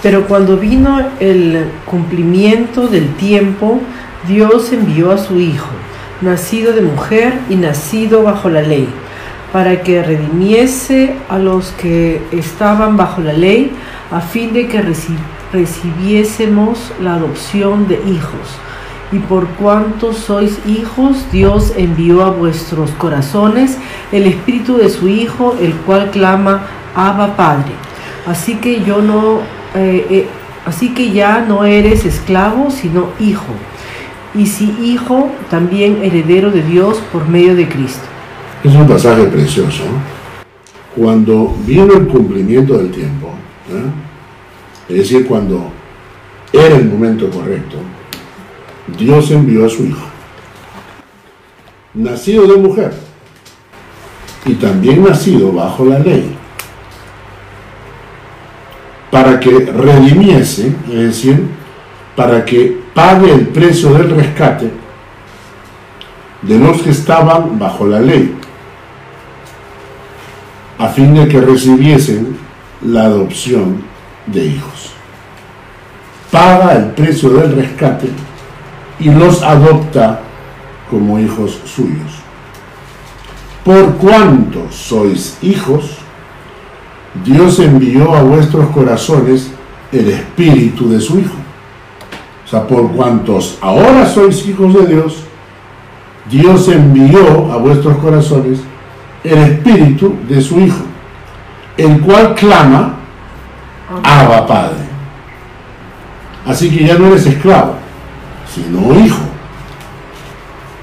[0.02, 3.80] Pero cuando vino el cumplimiento del tiempo,
[4.28, 5.70] Dios envió a su Hijo,
[6.20, 8.86] nacido de mujer y nacido bajo la ley,
[9.52, 13.72] para que redimiese a los que estaban bajo la ley,
[14.10, 15.16] a fin de que reci-
[15.54, 18.58] recibiésemos la adopción de hijos.
[19.12, 23.78] Y por cuanto sois hijos, Dios envió a vuestros corazones
[24.10, 27.72] el espíritu de su Hijo, el cual clama, Abba Padre.
[28.26, 29.40] Así que yo no,
[29.74, 30.26] eh, eh,
[30.66, 33.52] así que ya no eres esclavo, sino hijo.
[34.34, 38.02] Y si hijo, también heredero de Dios por medio de Cristo.
[38.64, 39.84] Es un pasaje precioso.
[40.96, 43.28] Cuando vino el cumplimiento del tiempo,
[43.70, 44.03] ¿eh?
[44.88, 45.70] Es decir, cuando
[46.52, 47.78] era el momento correcto,
[48.98, 50.06] Dios envió a su Hijo,
[51.94, 52.92] nacido de mujer
[54.44, 56.36] y también nacido bajo la ley,
[59.10, 61.46] para que redimiese, es decir,
[62.14, 64.70] para que pague el precio del rescate
[66.42, 68.36] de los que estaban bajo la ley,
[70.78, 72.36] a fin de que recibiesen
[72.82, 73.93] la adopción
[74.26, 74.92] de hijos.
[76.30, 78.08] Paga el precio del rescate
[78.98, 80.20] y los adopta
[80.90, 82.24] como hijos suyos.
[83.64, 85.98] Por cuanto sois hijos,
[87.24, 89.50] Dios envió a vuestros corazones
[89.92, 91.36] el espíritu de su Hijo.
[92.44, 95.24] O sea, por cuantos ahora sois hijos de Dios,
[96.30, 98.60] Dios envió a vuestros corazones
[99.22, 100.84] el espíritu de su Hijo,
[101.76, 102.96] el cual clama,
[104.02, 104.84] Abba Padre.
[106.46, 107.76] Así que ya no eres esclavo,
[108.52, 109.22] sino hijo.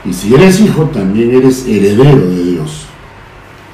[0.03, 2.85] Y si eres hijo, también eres heredero de Dios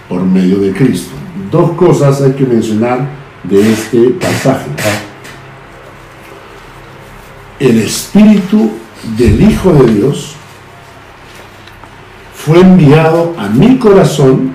[0.10, 1.16] por medio de Cristo.
[1.52, 3.08] Dos cosas hay que mencionar
[3.44, 4.70] de este pasaje.
[7.60, 8.72] El espíritu
[9.18, 10.36] del Hijo de Dios
[12.36, 14.52] fue enviado a mi corazón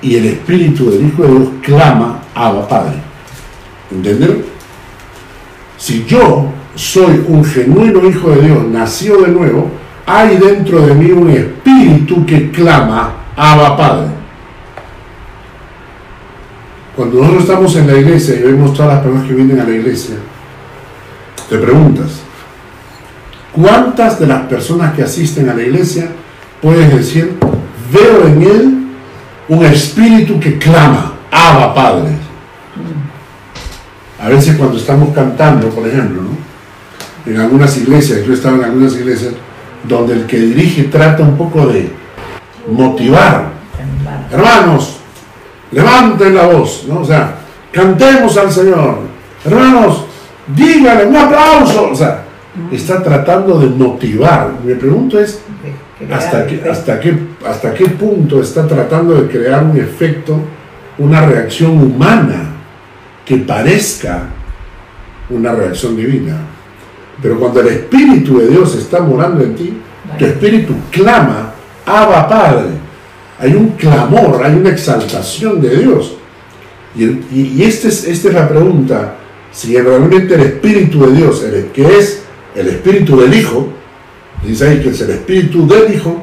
[0.00, 2.94] y el espíritu del Hijo de Dios clama Abba Padre.
[3.90, 4.44] ¿Entendieron?
[5.76, 9.70] Si yo soy un genuino hijo de Dios, nacido de nuevo,
[10.06, 14.06] hay dentro de mí un espíritu que clama Abba Padre.
[16.94, 19.70] Cuando nosotros estamos en la iglesia y vemos todas las personas que vienen a la
[19.70, 20.16] iglesia,
[21.48, 22.20] te preguntas,
[23.52, 26.08] ¿cuántas de las personas que asisten a la iglesia
[26.60, 27.36] puedes decir,
[27.92, 28.78] veo en él
[29.48, 32.27] un espíritu que clama, Abba Padre?
[34.20, 36.48] A veces cuando estamos cantando, por ejemplo, ¿no?
[37.30, 39.34] en algunas iglesias, yo he estado en algunas iglesias,
[39.84, 41.90] donde el que dirige trata un poco de
[42.70, 43.52] motivar.
[44.30, 44.98] Hermanos,
[45.70, 47.00] levanten la voz, ¿no?
[47.00, 47.36] O sea,
[47.70, 48.98] cantemos al Señor.
[49.44, 50.04] Hermanos,
[50.48, 51.90] díganle un aplauso.
[51.92, 52.24] O sea,
[52.72, 54.52] está tratando de motivar.
[54.64, 55.40] Mi pregunta es,
[56.12, 57.16] ¿hasta qué, hasta qué,
[57.46, 60.40] hasta qué punto está tratando de crear un efecto,
[60.98, 62.47] una reacción humana
[63.28, 64.22] que parezca
[65.28, 66.38] una reacción divina?
[67.22, 69.72] Pero cuando el Espíritu de Dios está morando en ti,
[70.18, 71.52] tu espíritu clama,
[71.84, 72.68] Abba Padre.
[73.38, 76.16] Hay un clamor, hay una exaltación de Dios.
[76.96, 79.16] Y, el- y- y esta es, esta es la pregunta,
[79.52, 82.22] si realmente el Espíritu de Dios, el, que es
[82.54, 83.68] el Espíritu del Hijo,
[84.44, 86.22] dice ahí que es el Espíritu del Hijo,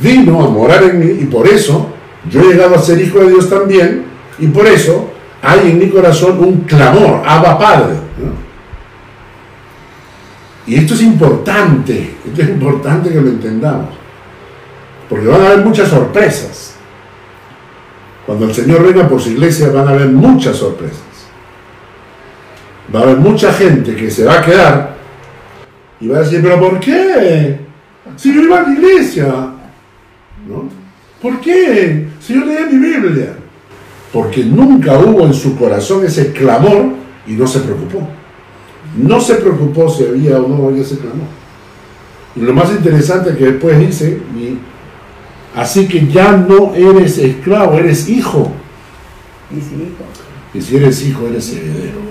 [0.00, 1.88] vino a morar en mí y por eso
[2.30, 4.04] yo he llegado a ser hijo de Dios también
[4.38, 5.10] y por eso
[5.42, 7.94] hay en mi corazón un clamor, Abba Padre.
[10.66, 13.88] Y esto es importante, esto es importante que lo entendamos,
[15.08, 16.74] porque van a haber muchas sorpresas.
[18.26, 21.00] Cuando el Señor venga por su iglesia van a haber muchas sorpresas.
[22.94, 24.98] Va a haber mucha gente que se va a quedar
[26.00, 27.58] y va a decir, pero ¿por qué?
[28.16, 30.68] Si yo iba a la iglesia, ¿no?
[31.22, 32.08] ¿Por qué?
[32.20, 33.37] Si yo leía mi Biblia.
[34.12, 36.92] Porque nunca hubo en su corazón ese clamor
[37.26, 38.08] y no se preocupó.
[38.96, 41.26] No se preocupó si había o no había ese clamor.
[42.34, 44.58] Y lo más interesante que después dice, y,
[45.58, 48.50] así que ya no eres esclavo, eres hijo.
[49.50, 50.04] Y sí, hijo.
[50.54, 52.08] Y si eres hijo, eres heredero.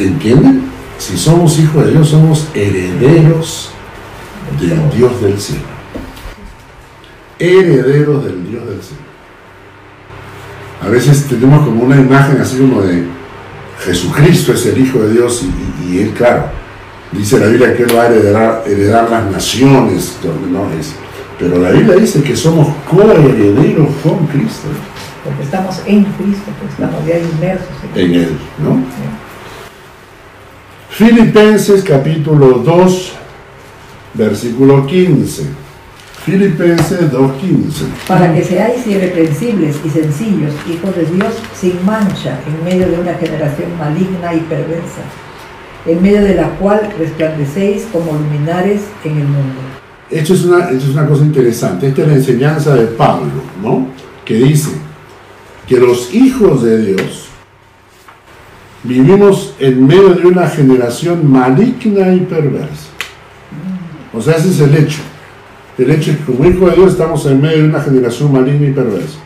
[0.00, 0.62] ¿Entienden?
[0.98, 3.70] Si somos hijos de Dios, somos herederos
[4.60, 5.62] del Dios del cielo.
[7.38, 8.99] Herederos del Dios del cielo.
[10.82, 13.04] A veces tenemos como una imagen así como de
[13.84, 15.46] Jesucristo es el Hijo de Dios y,
[15.92, 16.44] y- y Él, claro,
[17.12, 20.92] dice la Biblia que Él va a heredar, heredar las naciones, no es.
[21.38, 24.68] Pero la Biblia dice que somos coherederos con Cristo
[25.24, 28.82] Porque estamos en Cristo, pues estamos ya inmersos en en Él, ¿no?
[30.90, 33.12] Filipenses capítulo 2,
[34.14, 35.44] versículo 15.
[36.24, 37.86] Filipenses 2.15.
[38.06, 43.14] para que seáis irreprensibles y sencillos, hijos de Dios, sin mancha, en medio de una
[43.14, 45.00] generación maligna y perversa,
[45.86, 49.60] en medio de la cual resplandecéis como luminares en el mundo.
[50.10, 51.88] Esto es, una, esto es una cosa interesante.
[51.88, 53.86] Esta es la enseñanza de Pablo, ¿no?
[54.24, 54.72] Que dice
[55.66, 57.28] que los hijos de Dios
[58.82, 62.90] vivimos en medio de una generación maligna y perversa.
[64.12, 65.00] O sea, ese es el hecho.
[65.80, 68.68] El hecho es que como hijos de Dios estamos en medio de una generación maligna
[68.68, 69.18] y perversa.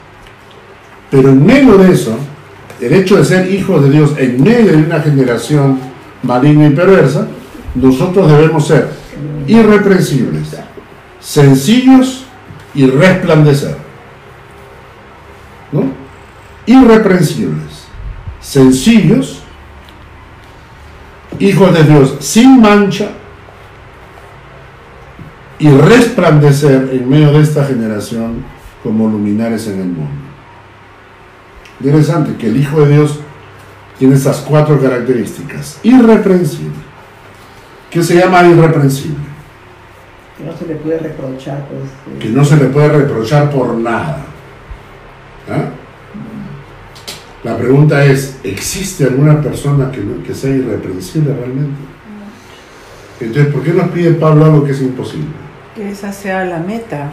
[1.10, 2.16] Pero en medio de eso,
[2.80, 5.80] el hecho de ser hijos de Dios en medio de una generación
[6.22, 7.26] maligna y perversa,
[7.74, 8.88] nosotros debemos ser
[9.48, 10.56] irreprensibles,
[11.18, 12.24] sencillos
[12.72, 13.76] y resplandecer.
[15.72, 15.86] ¿No?
[16.66, 17.88] Irreprensibles,
[18.40, 19.42] sencillos,
[21.40, 23.08] hijos de Dios sin mancha
[25.58, 28.44] y resplandecer en medio de esta generación
[28.82, 30.10] como luminares en el mundo.
[31.80, 33.20] Interesante que el Hijo de Dios
[33.98, 35.78] tiene esas cuatro características.
[35.82, 36.72] Irreprensible.
[37.90, 39.16] ¿Qué se llama irreprensible?
[40.36, 41.82] Que no se le puede reprochar, pues.
[42.16, 44.24] eh, Que no se le puede reprochar por nada.
[45.48, 45.68] ¿Ah?
[47.44, 51.76] La pregunta es, ¿existe alguna persona que, que sea irreprensible realmente?
[53.24, 55.26] Entonces, ¿por qué nos pide Pablo algo que es imposible?
[55.74, 57.10] Que esa sea la meta.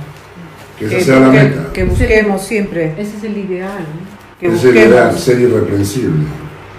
[0.78, 1.74] Que esa sea la que- meta.
[1.74, 2.93] que busquemos siempre.
[2.97, 3.80] Ese es el ideal.
[3.80, 4.39] ¿no?
[4.39, 6.24] Que es el ideal, ser irreprensible.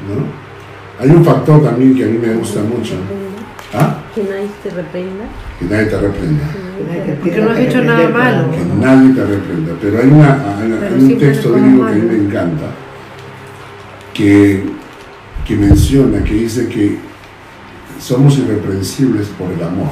[0.09, 0.43] ¿no?
[1.03, 2.95] Hay un factor también que a mí me gusta mucho.
[3.75, 3.99] ¿Ah?
[4.15, 5.25] Que nadie te reprenda.
[5.59, 6.45] Que nadie te reprenda.
[7.21, 8.51] Porque no has hecho nada malo.
[8.51, 9.73] Que nadie te reprenda.
[9.81, 12.65] Pero hay, una, hay, Pero hay un texto bíblico que a mí me encanta
[14.13, 14.65] que,
[15.47, 16.99] que menciona, que dice que
[18.03, 19.91] somos irreprensibles por el amor.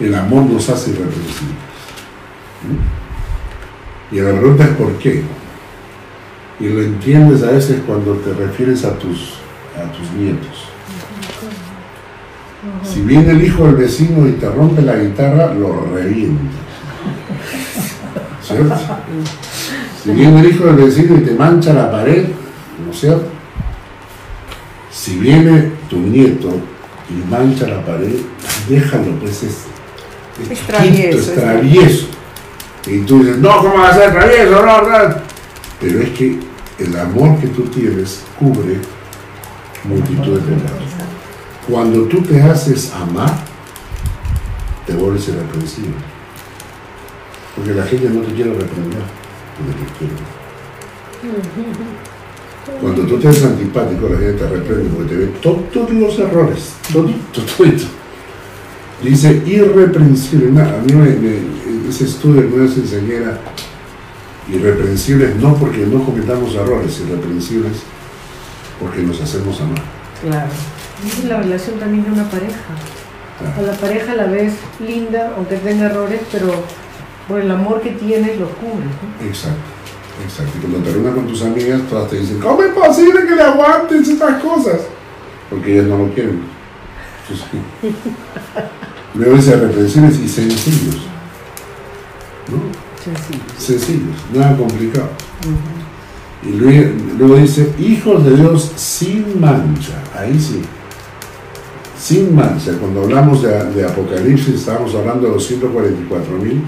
[0.00, 1.56] El amor nos hace irreprensibles.
[2.62, 4.14] ¿Mm?
[4.14, 5.22] Y la pregunta es por qué.
[6.60, 9.34] Y lo entiendes a veces cuando te refieres a tus,
[9.76, 10.68] a tus nietos.
[12.82, 16.42] Si viene el hijo del vecino y te rompe la guitarra, lo revienta.
[18.40, 18.74] ¿Cierto?
[20.02, 22.28] Si viene el hijo del vecino y te mancha la pared,
[22.84, 23.33] ¿no es cierto?
[24.94, 26.60] Si viene tu nieto
[27.10, 28.14] y mancha la pared,
[28.68, 29.56] déjalo, pues es,
[30.40, 32.06] es Es travieso, es es travieso.
[32.86, 34.64] Y tú dices, no, ¿cómo va a ser travieso?
[34.64, 35.14] No, no.
[35.80, 36.38] Pero es que
[36.78, 38.78] el amor que tú tienes cubre
[39.82, 40.82] multitud de pecados.
[41.68, 43.34] Cuando tú te haces amar,
[44.86, 45.94] te vuelves irreprensible.
[47.56, 49.02] Porque la gente no te quiere reprender,
[49.56, 50.14] porque te quiere.
[52.80, 56.18] Cuando tú te eres antipático, la gente te reprende porque te ve to- todos los
[56.18, 57.66] errores, todo, todo,
[59.02, 60.60] Dice irreprensible.
[60.62, 63.38] A mí me- me- ese estudio que enseñé era
[64.50, 67.78] irreprensibles no porque no cometamos errores, irreprensibles
[68.80, 69.82] porque nos hacemos amar.
[70.22, 70.50] Claro.
[71.06, 72.54] Es la relación también de una pareja.
[73.58, 76.52] A la pareja la ves linda, aunque tenga errores, pero
[77.28, 78.86] por el amor que tienes los cubres.
[79.20, 79.26] ¿no?
[79.26, 79.58] Exacto,
[80.22, 80.52] exacto.
[80.56, 83.42] Y cuando te reúnes con tus amigas, todas te dicen, ¿cómo es posible que le
[83.42, 84.80] aguantes estas cosas?
[85.50, 86.42] Porque ellas no lo quieren.
[87.22, 87.46] Entonces,
[89.14, 90.96] luego dice reprensibles y sencillos.
[92.48, 93.02] ¿no?
[93.02, 93.44] Sencillo.
[93.58, 95.08] Sencillos, nada complicado.
[96.42, 100.02] Y luego, luego dice, hijos de Dios sin mancha.
[100.14, 100.62] Ahí sí.
[101.98, 102.72] Sin mancha.
[102.78, 106.62] Cuando hablamos de, de Apocalipsis, estábamos hablando de los 144 mil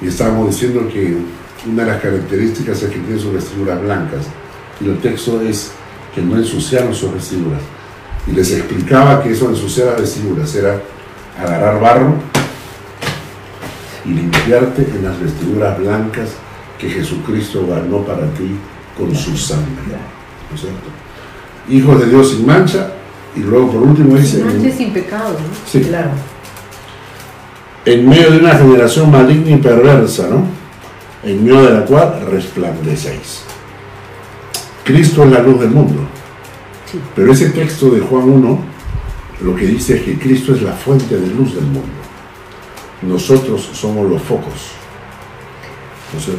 [0.00, 1.18] y estábamos diciendo que
[1.66, 4.26] una de las características es que tienen sus vestiduras blancas.
[4.80, 5.72] Y el texto es
[6.14, 7.60] que no ensuciaron sus vestiduras.
[8.26, 10.80] Y les explicaba que eso de ensuciar las vestiduras era
[11.38, 12.14] agarrar barro
[14.04, 16.30] y limpiarte en las vestiduras blancas
[16.78, 18.56] que Jesucristo ganó para ti
[18.96, 19.66] con su sangre.
[20.50, 20.88] ¿no es cierto?
[21.68, 22.92] Hijos de Dios sin mancha,
[23.36, 25.54] y luego por último dice, Mancha sin pecado, ¿no?
[25.66, 26.10] sí, Claro.
[27.84, 30.59] en medio de una generación maligna y perversa, ¿no?
[31.22, 33.42] En medio de la cual resplandecéis.
[34.84, 36.00] Cristo es la luz del mundo.
[36.90, 36.98] Sí.
[37.14, 38.70] Pero ese texto de Juan 1
[39.42, 41.88] lo que dice es que Cristo es la fuente de luz del mundo.
[43.02, 44.72] Nosotros somos los focos.
[46.16, 46.34] O sea,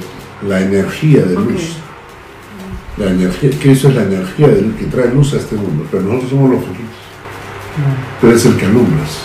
[0.47, 1.77] la energía de luz.
[2.97, 6.03] La energía, Cristo es la energía de luz que trae luz a este mundo, pero
[6.03, 7.01] nosotros somos los foquitos.
[8.19, 9.17] Tú eres el que alumbras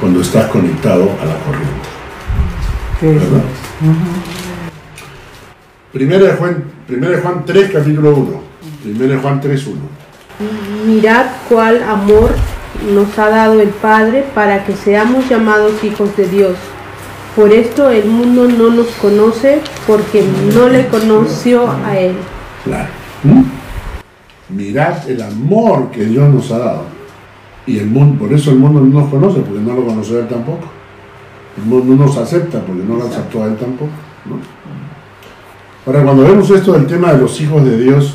[0.00, 1.88] cuando estás conectado a la corriente.
[3.00, 3.44] ¿verdad?
[5.90, 8.40] Primera de Juan, primera de Juan 3, capítulo 1.
[8.82, 9.76] Primera de Juan 3, 1.
[10.86, 12.30] Mirad cuál amor
[12.94, 16.56] nos ha dado el Padre para que seamos llamados hijos de Dios.
[17.34, 20.24] Por esto el mundo no nos conoce porque
[20.54, 22.16] no le conoció a Él.
[22.64, 22.88] Claro.
[23.22, 23.42] ¿Mm?
[24.56, 26.82] Mirad el amor que Dios nos ha dado.
[27.66, 30.20] Y el mundo, por eso el mundo no nos conoce, porque no lo conoció a
[30.20, 30.79] Él tampoco.
[31.66, 33.90] No nos acepta, porque no lo aceptó a Él tampoco.
[34.26, 34.38] ¿no?
[35.86, 38.14] Ahora, cuando vemos esto del tema de los hijos de Dios,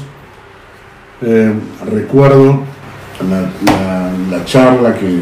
[1.21, 1.53] eh,
[1.91, 2.59] recuerdo
[3.29, 3.41] la,
[3.73, 5.19] la- la charla que,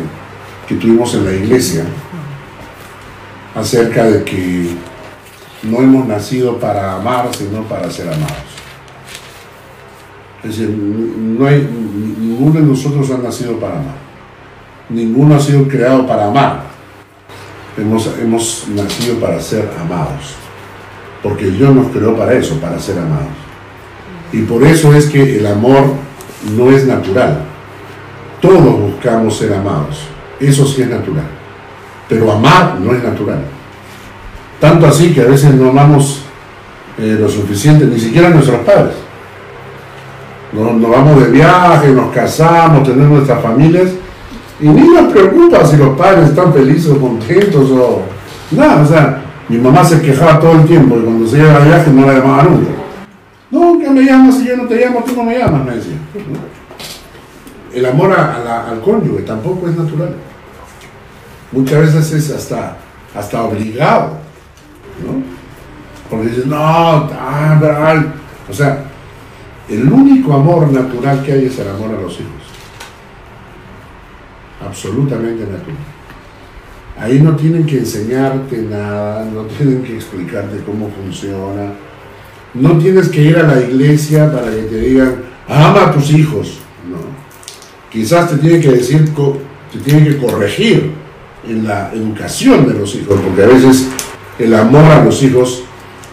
[0.67, 1.84] que tuvimos en la iglesia
[3.55, 4.69] acerca de que
[5.63, 8.34] no hemos nacido para amar, sino para ser amados.
[10.43, 11.61] Es decir, no hay,
[12.19, 13.95] ninguno de nosotros ha nacido para amar.
[14.89, 16.72] Ninguno ha sido creado para amar.
[17.78, 20.36] Hemos, hemos nacido para ser amados.
[21.21, 23.34] Porque Dios nos creó para eso, para ser amados.
[24.32, 25.93] Y por eso es que el amor
[26.55, 27.45] no es natural.
[28.41, 30.01] Todos buscamos ser amados.
[30.39, 31.28] Eso sí es natural.
[32.09, 33.43] Pero amar no es natural.
[34.59, 36.24] Tanto así que a veces no amamos
[36.97, 38.95] eh, lo suficiente, ni siquiera a nuestros padres.
[40.51, 43.89] Nos, nos vamos de viaje, nos casamos, tenemos nuestras familias
[44.64, 48.01] y ni nos preocupa si los padres están felices o contentos o
[48.51, 48.82] nada.
[48.82, 51.91] O sea, mi mamá se quejaba todo el tiempo y cuando se iba de viaje
[51.91, 52.70] no la llamaba nunca.
[53.51, 55.97] No, que me llamas si yo no te llamo, tú no me llamas, me decía.
[57.74, 60.16] El amor a- a la- al cónyuge tampoco es natural.
[61.51, 62.78] Muchas veces es hasta,
[63.16, 64.18] hasta obligado.
[65.05, 65.22] ¿no?
[66.09, 68.14] Porque dices, no, ah, tal".
[68.49, 68.84] o sea,
[69.70, 72.43] el único amor natural que hay es el amor a los hijos.
[74.66, 75.78] Absolutamente natural.
[76.97, 81.74] Ahí no tienen que enseñarte nada, no tienen que explicarte cómo funciona.
[82.53, 85.16] No tienes que ir a la iglesia para que te digan,
[85.47, 86.59] ama a tus hijos.
[86.88, 86.97] No.
[87.91, 89.11] Quizás te tienen que decir,
[89.72, 90.91] te tienen que corregir
[91.47, 93.88] en la educación de los hijos, porque a veces
[94.38, 95.64] el amor a los hijos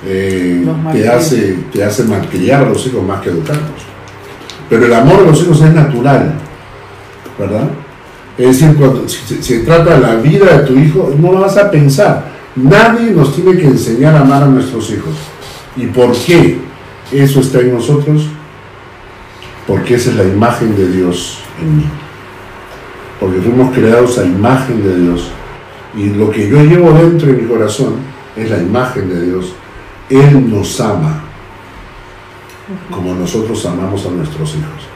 [0.04, 3.82] eh, Los te, hace, te hace malcriar a los hijos más que educarlos.
[4.68, 6.34] Pero el amor a los hijos es natural,
[7.38, 7.68] ¿verdad?
[8.40, 11.70] Es decir, cuando se trata de la vida de tu hijo, no lo vas a
[11.70, 12.24] pensar.
[12.56, 15.12] Nadie nos tiene que enseñar a amar a nuestros hijos.
[15.76, 16.58] ¿Y por qué
[17.12, 18.28] eso está en nosotros?
[19.66, 21.84] Porque esa es la imagen de Dios en mí.
[23.20, 25.30] Porque fuimos creados a imagen de Dios.
[25.94, 27.96] Y lo que yo llevo dentro de mi corazón
[28.36, 29.52] es la imagen de Dios.
[30.08, 31.24] Él nos ama
[32.90, 34.88] como nosotros amamos a nuestros hijos.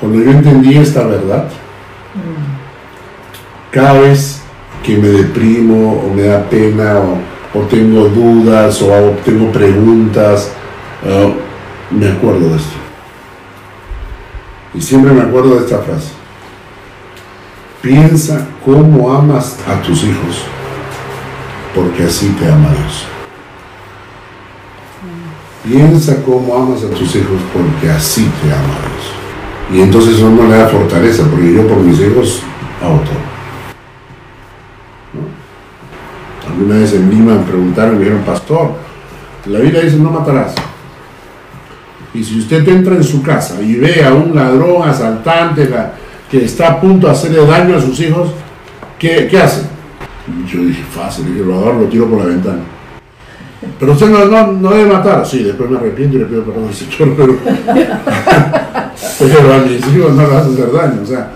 [0.00, 1.48] Cuando yo entendí esta verdad,
[3.70, 4.40] cada vez
[4.82, 8.88] que me deprimo o me da pena o, o tengo dudas o
[9.24, 10.52] tengo preguntas,
[11.04, 11.34] eh,
[11.90, 12.76] me acuerdo de esto.
[14.74, 16.12] Y siempre me acuerdo de esta frase.
[17.80, 20.42] Piensa cómo amas a tus hijos,
[21.74, 23.06] porque así te ama Dios.
[25.64, 29.17] Piensa cómo amas a tus hijos, porque así te ama Dios.
[29.72, 32.42] Y entonces eso no le da fortaleza, porque yo por mis hijos
[32.82, 33.28] hago todo.
[35.14, 36.50] ¿No?
[36.50, 38.70] Alguna vez en Lima me preguntaron, me dijeron, pastor,
[39.46, 40.54] la Biblia dice no matarás.
[42.14, 45.68] Y si usted entra en su casa y ve a un ladrón, asaltante,
[46.30, 48.30] que está a punto de hacerle daño a sus hijos,
[48.98, 49.62] ¿qué, qué hace?
[50.50, 52.62] Yo dije, fácil, lo agarro, lo tiro por la ventana.
[53.78, 55.26] Pero usted no, no, no debe matar.
[55.26, 57.36] Sí, después me arrepiento y le pido perdón al Señor, pero,
[59.18, 61.02] pero a mis hijos no les vas a hacer daño.
[61.02, 61.32] O sea,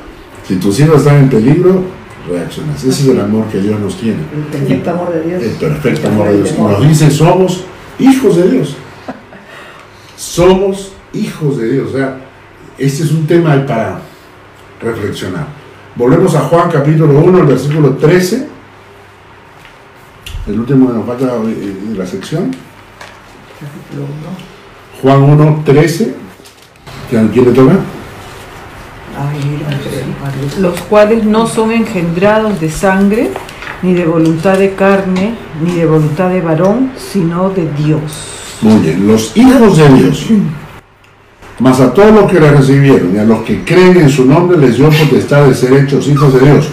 [0.47, 1.83] si tus hijos están en peligro,
[2.29, 2.79] reaccionas.
[2.79, 4.21] Ese es el amor que Dios nos tiene.
[4.35, 5.43] El perfecto amor de Dios.
[5.43, 6.59] El perfecto amor de Dios.
[6.59, 7.65] Nos dice, somos
[7.99, 8.77] hijos de Dios.
[10.17, 11.89] Somos hijos de Dios.
[11.93, 12.19] O sea,
[12.79, 14.01] este es un tema para
[14.81, 15.47] reflexionar.
[15.97, 18.52] Volvemos a Juan capítulo 1, el versículo 13.
[20.47, 22.51] El último que nos falta en la sección.
[25.01, 26.15] Juan 1, 13.
[27.09, 27.75] ¿Quién le toca?
[30.59, 33.31] Los cuales no son engendrados de sangre,
[33.83, 38.01] ni de voluntad de carne, ni de voluntad de varón, sino de Dios.
[38.63, 40.27] Muy bien, los hijos de Dios.
[41.61, 44.59] Mas a todos los que le recibieron y a los que creen en su nombre
[44.59, 46.69] les dio potestad de ser hechos hijos de Dios.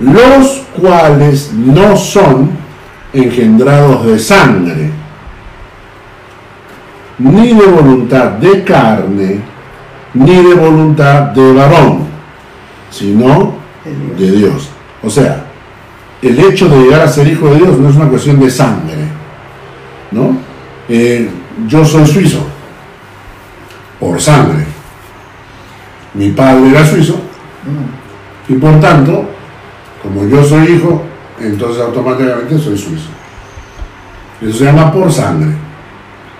[0.00, 2.63] Los cuales no son
[3.14, 4.90] engendrados de sangre,
[7.18, 9.40] ni de voluntad de carne,
[10.14, 12.00] ni de voluntad de varón,
[12.90, 13.62] sino
[14.18, 14.70] De Dios.
[15.02, 15.44] O sea,
[16.22, 18.96] el hecho de llegar a ser hijo de Dios no es una cuestión de sangre,
[20.10, 20.38] ¿no?
[20.88, 21.28] Eh,
[21.66, 22.46] yo soy suizo
[24.00, 24.64] por sangre.
[26.14, 27.20] Mi padre era suizo
[28.48, 29.24] y por tanto,
[30.02, 31.02] como yo soy hijo,
[31.46, 33.08] entonces automáticamente soy suizo.
[34.40, 35.52] Eso se llama por sangre,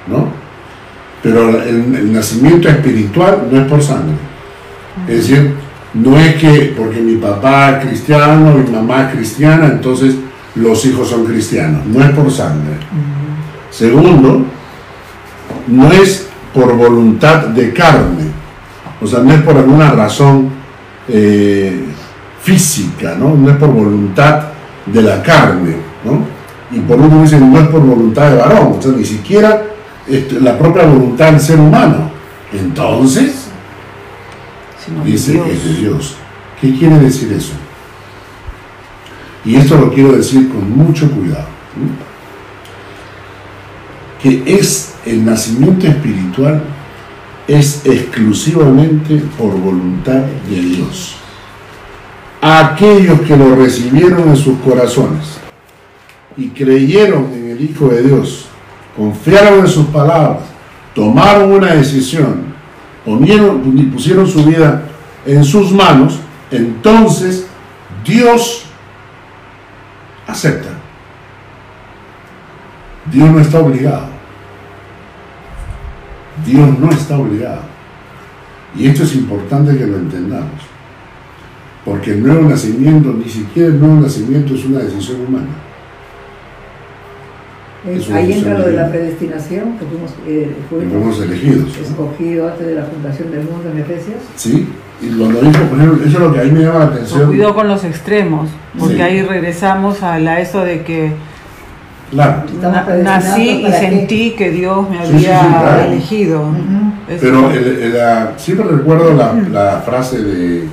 [0.07, 0.28] ¿no?
[1.22, 4.14] Pero el, el nacimiento espiritual no es por sangre.
[5.09, 5.55] Es decir,
[5.94, 10.16] no es que porque mi papá es cristiano, mi mamá es cristiana, entonces
[10.55, 11.86] los hijos son cristianos.
[11.86, 12.74] No es por sangre.
[13.70, 14.44] Segundo,
[15.66, 18.24] no es por voluntad de carne.
[19.00, 20.50] O sea, no es por alguna razón
[21.09, 21.84] eh,
[22.42, 23.34] física, ¿no?
[23.34, 24.53] No es por voluntad
[24.87, 26.24] de la carne, ¿no?
[26.70, 29.62] Y por último dicen, no es por voluntad de varón, o sea, ni siquiera
[30.09, 32.11] este, la propia voluntad del ser humano.
[32.53, 33.49] Entonces,
[34.85, 35.45] Sino dice Dios.
[35.47, 36.16] que es de Dios.
[36.61, 37.53] ¿Qué quiere decir eso?
[39.45, 41.47] Y esto lo quiero decir con mucho cuidado.
[44.22, 46.62] Que es el nacimiento espiritual
[47.47, 51.16] es exclusivamente por voluntad de Dios.
[52.47, 55.38] Aquellos que lo recibieron en sus corazones
[56.36, 58.49] y creyeron en el Hijo de Dios,
[58.95, 60.42] confiaron en sus palabras,
[60.95, 62.45] tomaron una decisión,
[63.03, 64.82] pusieron su vida
[65.24, 66.18] en sus manos,
[66.51, 67.47] entonces
[68.05, 68.66] Dios
[70.26, 70.68] acepta.
[73.11, 74.09] Dios no está obligado.
[76.45, 77.62] Dios no está obligado.
[78.76, 80.73] Y esto es importante que lo entendamos.
[81.85, 85.49] Porque el nuevo nacimiento, ni siquiera el nuevo nacimiento es una decisión humana.
[87.87, 91.76] Es Ahí entra lo de la predestinación, que fuimos, eh, que fuimos elegidos.
[91.76, 94.16] escogidos antes de la fundación del mundo en Efesios.
[94.37, 94.66] ¿Sí?
[95.03, 97.26] Y cuando dijo, por ejemplo, eso es lo que a mí me llama la atención.
[97.26, 99.01] cuidado con los extremos, porque Sí.
[99.03, 101.12] ahí regresamos a la eso de que
[102.11, 102.45] Claro.
[103.03, 103.72] Nací y qué?
[103.72, 105.82] sentí que Dios me Sí, sí, sí, había claro.
[105.93, 106.45] elegido.
[107.20, 110.64] Pero el- el- la- siempre recuerdo la, la frase de,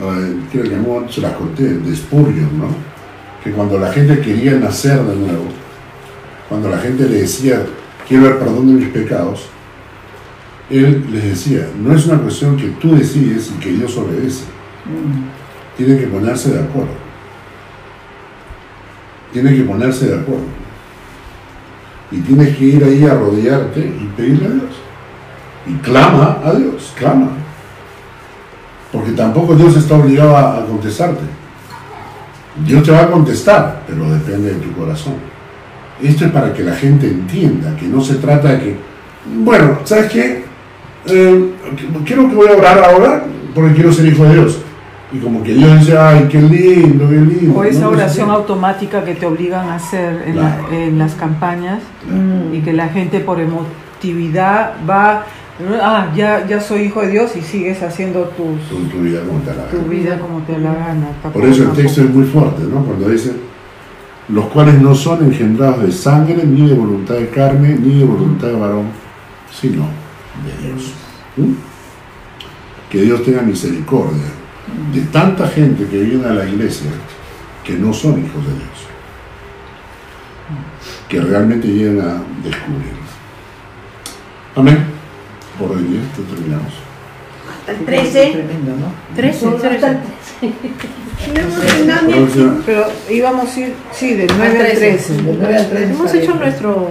[0.00, 2.68] eh, creo que no se la conté, de Spurgeon, ¿no?
[3.42, 5.44] Que cuando la gente quería nacer de nuevo,
[6.48, 7.64] cuando la gente le decía,
[8.08, 9.46] quiero el perdón de mis pecados,
[10.70, 14.44] él les decía, no es una cuestión que tú decides y que Dios obedece,
[14.84, 15.76] Mm.
[15.76, 16.90] tiene que ponerse de acuerdo.
[19.32, 20.44] Tiene que ponerse de acuerdo.
[22.10, 24.72] Y tienes que ir ahí a arrodillarte y pedirle a Dios.
[25.66, 27.30] Y clama a Dios, clama.
[28.92, 31.22] Porque tampoco Dios está obligado a, a contestarte.
[32.66, 35.14] Dios te va a contestar, pero depende de tu corazón.
[36.02, 38.76] Esto es para que la gente entienda que no se trata de que,
[39.42, 40.44] bueno, ¿sabes qué?
[41.06, 41.50] Eh,
[42.04, 43.24] quiero que voy a orar ahora
[43.54, 44.58] porque quiero ser hijo de Dios.
[45.12, 47.58] Y como que Dios dice, ay, qué lindo, qué lindo.
[47.58, 50.72] O esa no oración automática que te obligan a hacer en, la- Claro.
[50.72, 51.80] en las campañas
[52.52, 55.24] y que la gente por emotividad va,
[55.80, 59.40] ah, ya, ya soy hijo de Dios y sigues haciendo tus, Tu, tu vida como
[59.40, 59.88] te la tu gana.
[59.88, 61.06] vida como te da la gana.
[61.32, 62.84] Por eso el texto es muy fuerte, ¿no?
[62.84, 63.32] Cuando dice,
[64.28, 68.48] los cuales no son engendrados de sangre, ni de voluntad de carne, ni de voluntad
[68.48, 68.86] de varón,
[69.50, 69.82] sino
[70.44, 70.92] de Dios.
[71.36, 71.52] ¿Mm?
[72.90, 74.28] Que Dios tenga misericordia
[74.92, 76.90] de tanta gente que viene a la iglesia
[77.64, 78.86] que no son hijos de Dios.
[81.08, 83.02] Que realmente lleguen a descubrirlo.
[84.56, 84.84] Amén.
[85.62, 86.72] Por hoy día, esto terminamos.
[87.60, 88.30] Hasta el Sí, 13.
[88.32, 89.14] Tremendo, ¿no?
[89.14, 90.02] Trece, Solo hasta el trece.
[90.40, 91.32] 13.
[91.32, 92.24] No hemos nada bien.
[92.24, 92.54] Próxima.
[92.66, 95.14] Pero íbamos a ir, sí, del 9 al 13.
[95.22, 96.88] Del 9 al 13 Hemos hecho nuestro...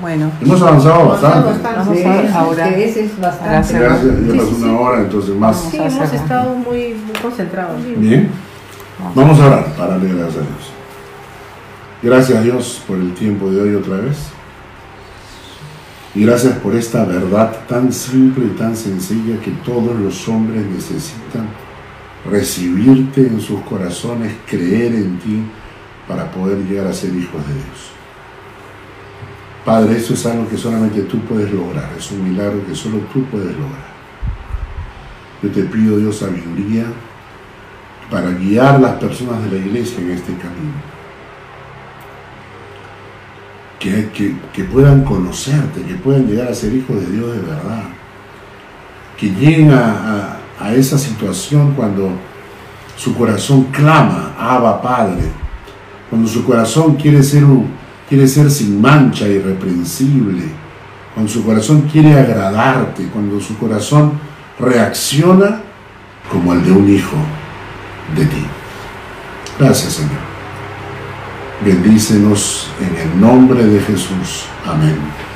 [0.00, 1.48] Bueno, Hemos avanzado bastante.
[1.48, 1.78] bastante.
[1.78, 3.50] Vamos Sí, a- ahora- que ese es bastante.
[3.54, 3.80] Gracias.
[3.80, 5.60] Gracias, ya Sí, pasó sí, una hora, entonces más.
[5.70, 7.80] Sí, hemos estado muy, muy concentrados.
[7.96, 8.28] Bien,
[9.14, 10.72] vamos a orar para darle gracias a Dios.
[12.02, 14.18] Gracias a Dios por el tiempo de hoy otra vez.
[16.14, 21.48] Y gracias por esta verdad tan simple y tan sencilla que todos los hombres necesitan
[22.30, 25.42] recibirte en sus corazones, creer en ti
[26.06, 27.90] para poder llegar a ser hijos de Dios.
[29.64, 33.24] Padre, eso es algo que solamente tú puedes lograr, es un milagro que solo tú
[33.24, 33.94] puedes lograr.
[35.42, 36.84] Yo te pido, Dios, sabiduría
[38.10, 40.93] para guiar a las personas de la iglesia en este camino.
[43.78, 44.08] Que,
[44.54, 47.84] que, puedan conocerte, que puedan llegar a ser hijos de Dios de verdad.
[49.18, 52.10] Que lleguen a, a, esa situación cuando
[52.96, 55.24] su corazón clama, Abba Padre,
[56.08, 57.44] cuando su corazón quiere ser,
[58.08, 60.44] quiere ser sin mancha, irreprensible,
[61.12, 64.12] cuando su corazón quiere agradarte, cuando su corazón
[64.58, 65.60] reacciona
[66.30, 67.16] como el de un hijo
[68.16, 68.44] de ti.
[69.58, 70.33] Gracias Señor.
[71.64, 74.44] Bendícenos en el nombre de Jesús.
[74.66, 75.33] Amén.